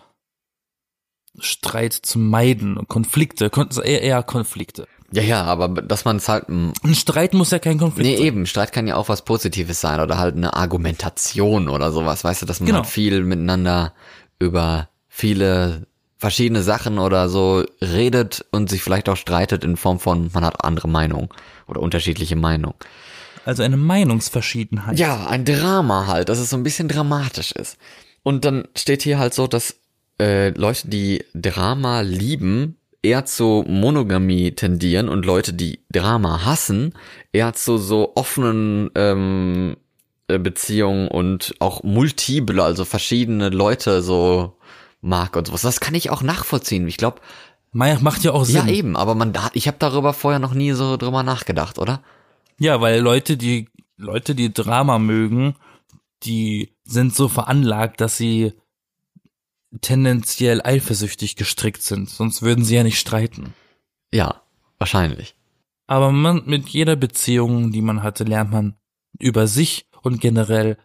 [1.39, 4.87] Streit zu meiden und Konflikte, kon eher, eher Konflikte.
[5.13, 8.15] Ja, ja, aber dass man es halt, mm, Ein Streit muss ja kein Konflikt nee,
[8.17, 8.25] sein.
[8.25, 12.41] eben, Streit kann ja auch was Positives sein oder halt eine Argumentation oder sowas, weißt
[12.43, 12.79] du, dass man Genau.
[12.79, 13.93] halt viel miteinander
[14.39, 15.85] über viele
[16.17, 20.63] verschiedene Sachen oder so redet und sich vielleicht auch streitet in Form von, man hat
[20.63, 21.33] andere Meinung
[21.67, 22.75] oder unterschiedliche Meinung.
[23.43, 24.99] Also eine Meinungsverschiedenheit.
[24.99, 27.77] Ja, ein Drama halt, dass es so ein bisschen dramatisch ist.
[28.23, 29.75] Und dann steht hier halt so, dass
[30.19, 36.93] äh, Leute, die Drama lieben, eher zu Monogamie tendieren und Leute, die Drama hassen,
[37.31, 39.77] eher zu so offenen ähm,
[40.27, 44.57] äh, Beziehungen und auch multiple, also verschiedene Leute so
[45.01, 45.61] mag und sowas.
[45.63, 46.87] Das kann ich auch nachvollziehen.
[46.87, 47.21] Ich glaube,
[47.71, 48.67] Ma- Macht ja auch Sinn.
[48.67, 52.01] ja eben, aber man hat, ich habe darüber vorher noch nie so drüber nachgedacht, oder?
[52.59, 55.55] Ja, weil Leute, die Leute, die Drama mögen,
[56.23, 58.53] die sind so veranlagt, dass sie
[59.79, 63.53] tendenziell eifersüchtig gestrickt sind, sonst würden sie ja nicht streiten.
[64.11, 64.41] Ja,
[64.77, 65.35] wahrscheinlich.
[65.87, 68.75] Aber man, mit jeder Beziehung, die man hatte, lernt man
[69.19, 70.77] über sich und generell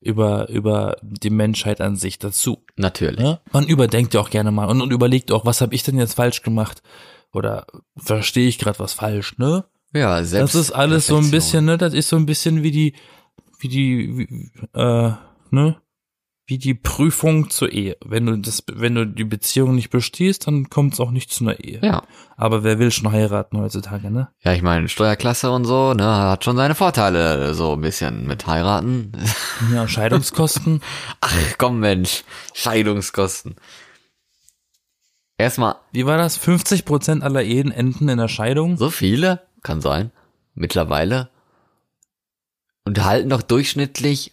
[0.00, 2.64] über, über die Menschheit an sich dazu.
[2.76, 3.20] Natürlich.
[3.20, 3.40] Ne?
[3.52, 6.14] Man überdenkt ja auch gerne mal und, und überlegt auch, was habe ich denn jetzt
[6.14, 6.82] falsch gemacht?
[7.32, 7.66] Oder
[7.96, 9.64] verstehe ich gerade was falsch, ne?
[9.92, 10.54] Ja, selbst.
[10.54, 11.78] Das ist alles so ein bisschen, ne?
[11.78, 12.94] Das ist so ein bisschen wie die,
[13.58, 15.12] wie die, wie, äh,
[15.50, 15.76] ne?
[16.50, 17.98] Wie die Prüfung zur Ehe.
[18.02, 21.44] Wenn du das, wenn du die Beziehung nicht bestehst, dann kommt es auch nicht zu
[21.44, 21.78] einer Ehe.
[21.82, 22.04] Ja.
[22.38, 24.28] Aber wer will schon heiraten heutzutage, ne?
[24.40, 28.46] Ja, ich meine, Steuerklasse und so, ne, hat schon seine Vorteile, so ein bisschen mit
[28.46, 29.12] heiraten.
[29.74, 30.80] Ja, Scheidungskosten.
[31.20, 32.24] Ach, komm Mensch,
[32.54, 33.56] Scheidungskosten.
[35.36, 36.38] Erstmal, Wie war das?
[36.38, 38.78] 50 Prozent aller Ehen enden in der Scheidung?
[38.78, 40.12] so viele, kann sein,
[40.54, 41.28] mittlerweile.
[42.86, 44.32] Und halten doch durchschnittlich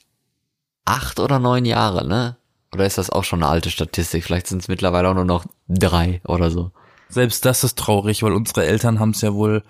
[0.85, 2.37] acht oder neun Jahre, ne?
[2.73, 4.23] Oder ist das auch schon eine alte Statistik?
[4.23, 6.71] Vielleicht sind es mittlerweile auch nur noch drei oder so.
[7.09, 9.63] Selbst das ist traurig, weil unsere Eltern haben es ja wohl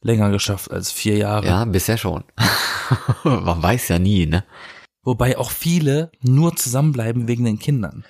[0.00, 1.46] länger geschafft als vier Jahre.
[1.46, 2.24] Ja, bisher schon.
[3.24, 4.44] Man weiß ja nie, ne?
[5.02, 8.04] Wobei auch viele nur zusammenbleiben wegen den Kindern.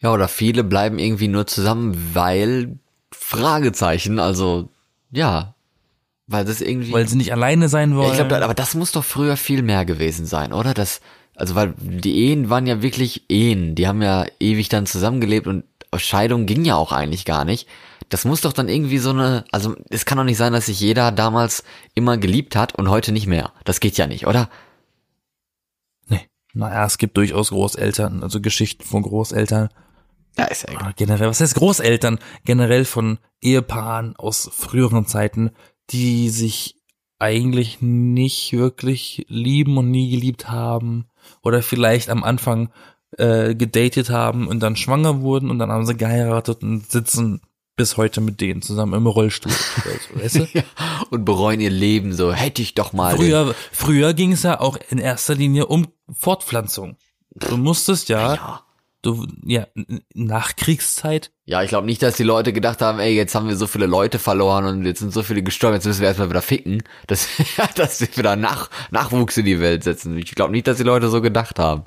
[0.00, 2.78] Ja, oder viele bleiben irgendwie nur zusammen, weil
[3.12, 4.68] Fragezeichen, also
[5.10, 5.54] ja,
[6.26, 6.92] weil das irgendwie.
[6.92, 8.10] Weil sie nicht alleine sein wollen.
[8.10, 10.74] ich glaube, aber das muss doch früher viel mehr gewesen sein, oder?
[10.74, 11.00] Das,
[11.34, 15.64] also weil die Ehen waren ja wirklich Ehen, die haben ja ewig dann zusammengelebt und
[15.96, 17.68] Scheidung ging ja auch eigentlich gar nicht.
[18.08, 20.80] Das muss doch dann irgendwie so eine, also es kann doch nicht sein, dass sich
[20.80, 21.64] jeder damals
[21.94, 23.52] immer geliebt hat und heute nicht mehr.
[23.64, 24.50] Das geht ja nicht, oder?
[26.08, 26.28] Nee.
[26.52, 29.70] Naja, es gibt durchaus Großeltern, also Geschichten von Großeltern.
[30.36, 30.82] Ja, ist ja egal.
[30.82, 32.18] Oder generell, was heißt Großeltern?
[32.44, 35.50] Generell von Ehepaaren aus früheren Zeiten,
[35.90, 36.76] die sich
[37.18, 41.06] eigentlich nicht wirklich lieben und nie geliebt haben.
[41.42, 42.70] Oder vielleicht am Anfang
[43.18, 47.40] äh, gedatet haben und dann schwanger wurden und dann haben sie geheiratet und sitzen
[47.76, 49.52] bis heute mit denen zusammen im Rollstuhl.
[50.14, 50.46] weißt du?
[50.54, 50.62] Ja,
[51.10, 53.16] und bereuen ihr Leben so, hätte ich doch mal.
[53.16, 56.96] den- Früher, früher ging es ja auch in erster Linie um Fortpflanzung.
[57.34, 58.62] Du musstest ja, Ja.
[59.02, 63.34] Du, ja, n- Nachkriegszeit, Ja, ich glaube nicht, dass die Leute gedacht haben, ey, jetzt
[63.34, 66.08] haben wir so viele Leute verloren und jetzt sind so viele gestorben, jetzt müssen wir
[66.08, 67.28] erstmal wieder ficken, dass,
[67.74, 70.16] dass wir wieder Nach Nachwuchs in die Welt setzen.
[70.18, 71.84] Ich glaube nicht, dass die Leute so gedacht haben.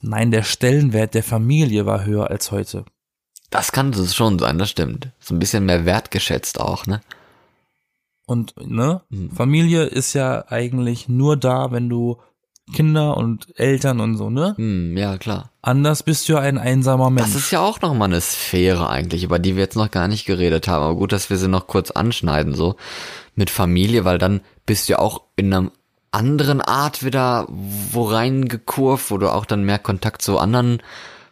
[0.00, 2.84] nein, der Stellenwert der Familie war höher als heute.
[3.50, 5.08] Das kann es schon sein, das stimmt.
[5.18, 7.00] So ein bisschen mehr wertgeschätzt auch, ne?
[8.26, 9.32] Und ne, Mhm.
[9.32, 12.20] Familie ist ja eigentlich nur da, wenn du
[12.72, 14.54] Kinder und Eltern und so, ne?
[14.56, 15.50] Hm, ja, klar.
[15.62, 17.26] Anders bist du ja ein einsamer Mensch.
[17.26, 20.24] Das ist ja auch nochmal eine Sphäre eigentlich, über die wir jetzt noch gar nicht
[20.24, 20.84] geredet haben.
[20.84, 22.76] Aber gut, dass wir sie noch kurz anschneiden, so
[23.34, 25.70] mit Familie, weil dann bist du ja auch in einer
[26.12, 30.82] anderen Art wieder wo reingekurvt, wo du auch dann mehr Kontakt zu anderen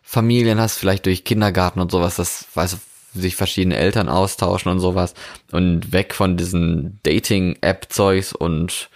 [0.03, 2.78] Familien hast, vielleicht durch Kindergarten und sowas, das weiß
[3.14, 5.14] sich verschiedene Eltern austauschen und sowas
[5.51, 8.91] und weg von diesen Dating-App-Zeugs und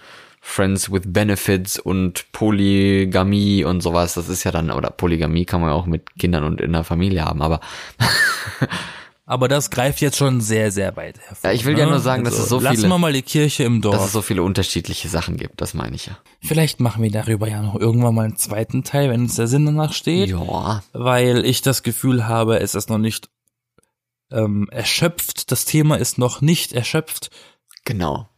[0.45, 5.69] Friends with Benefits und Polygamie und sowas, das ist ja dann, oder Polygamie kann man
[5.69, 7.61] ja auch mit Kindern und in der Familie haben, aber
[9.25, 11.49] Aber das greift jetzt schon sehr, sehr weit hervor.
[11.49, 13.63] Ja, ich will ja nur sagen, dass es so Lassen viele- wir mal die Kirche
[13.63, 13.95] im Dorf.
[13.95, 16.17] dass es so viele unterschiedliche Sachen gibt, das meine ich ja.
[16.41, 19.65] Vielleicht machen wir darüber ja noch irgendwann mal einen zweiten Teil, wenn uns der Sinn
[19.65, 20.29] danach steht.
[20.29, 23.29] Ja, Weil ich das Gefühl habe, es ist noch nicht
[24.29, 25.53] ähm, erschöpft.
[25.53, 27.29] Das Thema ist noch nicht erschöpft.
[27.85, 28.27] genau.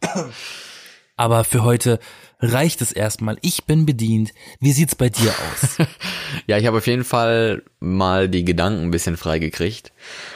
[1.16, 1.98] Aber für heute
[2.40, 3.38] reicht es erstmal.
[3.40, 4.32] Ich bin bedient.
[4.60, 5.78] Wie sieht's bei dir aus?
[6.46, 9.90] Ja, ich habe auf jeden Fall mal die Gedanken ein bisschen freigekriegt.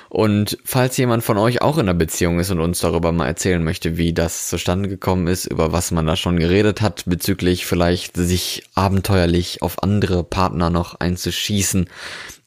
[0.08, 3.62] Und falls jemand von euch auch in einer Beziehung ist und uns darüber mal erzählen
[3.62, 8.16] möchte, wie das zustande gekommen ist, über was man da schon geredet hat, bezüglich vielleicht
[8.16, 11.88] sich abenteuerlich auf andere Partner noch einzuschießen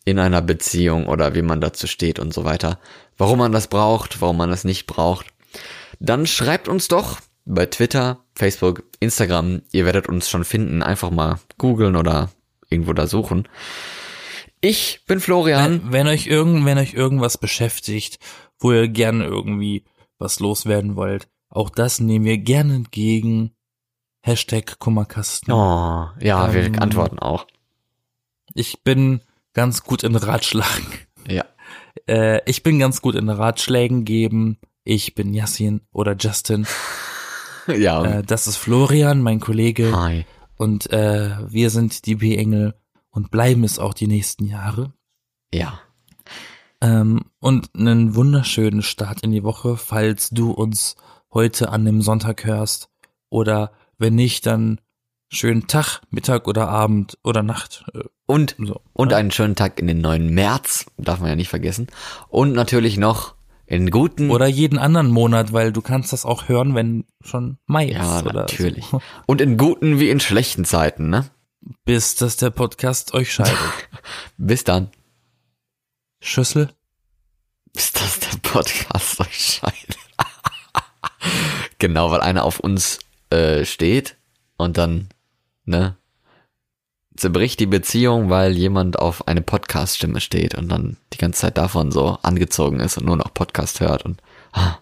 [0.04, 2.80] in einer Beziehung oder wie man dazu steht und so weiter,
[3.18, 5.28] warum man das braucht, warum man das nicht braucht,
[6.00, 9.62] dann schreibt uns doch bei Twitter, Facebook, Instagram.
[9.72, 10.84] Ihr werdet uns schon finden.
[10.84, 12.30] Einfach mal googeln oder
[12.70, 13.48] irgendwo da suchen.
[14.62, 15.84] Ich bin Florian.
[15.84, 18.20] wenn, wenn euch irgend, wenn euch irgendwas beschäftigt,
[18.60, 19.84] wo ihr gerne irgendwie
[20.20, 23.52] was loswerden wollt, auch das nehmen wir gerne entgegen.
[24.22, 25.52] Hashtag Kummerkasten.
[25.52, 27.46] Oh, ja, wir Ähm, antworten auch.
[28.54, 29.20] Ich bin
[29.54, 30.88] ganz gut in Ratschlagen.
[31.28, 31.44] Ja.
[32.08, 34.60] Äh, ich bin ganz gut in Ratschlägen geben.
[34.86, 36.66] Ich bin Yassin oder Justin.
[37.68, 38.04] Ja.
[38.20, 39.96] Äh, das ist Florian, mein Kollege.
[39.96, 40.26] Hi.
[40.58, 42.76] Und äh, wir sind die B-Engel
[43.10, 44.94] und bleiben es auch die nächsten Jahre.
[45.54, 45.80] Ja.
[46.82, 50.96] Ähm, und einen wunderschönen Start in die Woche, falls du uns
[51.34, 52.90] heute an dem Sonntag hörst.
[53.30, 54.80] Oder wenn nicht, dann
[55.32, 57.86] schönen Tag, Mittag oder Abend oder Nacht.
[57.94, 58.82] Äh, Und, so.
[58.94, 59.18] und Ja.
[59.18, 60.86] einen schönen Tag in den neuen März.
[60.98, 61.88] Darf man ja nicht vergessen.
[62.30, 63.36] Und natürlich noch
[63.66, 64.30] in guten.
[64.30, 68.26] Oder jeden anderen Monat, weil du kannst das auch hören, wenn schon Mai ja, ist.
[68.26, 68.86] Oder natürlich.
[68.86, 69.02] So.
[69.26, 71.30] Und in guten wie in schlechten Zeiten, ne?
[71.86, 73.58] Bis dass der Podcast euch scheidet.
[74.38, 74.90] Bis dann.
[76.20, 76.70] Schüssel.
[77.74, 79.98] Bis das der Podcast euch scheidet.
[81.80, 83.00] genau, weil einer auf uns
[83.30, 84.18] äh, steht
[84.58, 85.10] und dann,
[85.66, 85.98] ne,
[87.16, 91.92] zerbricht die Beziehung, weil jemand auf eine Podcast-Stimme steht und dann die ganze Zeit davon
[91.92, 94.22] so angezogen ist und nur noch Podcast hört und
[94.54, 94.78] ah,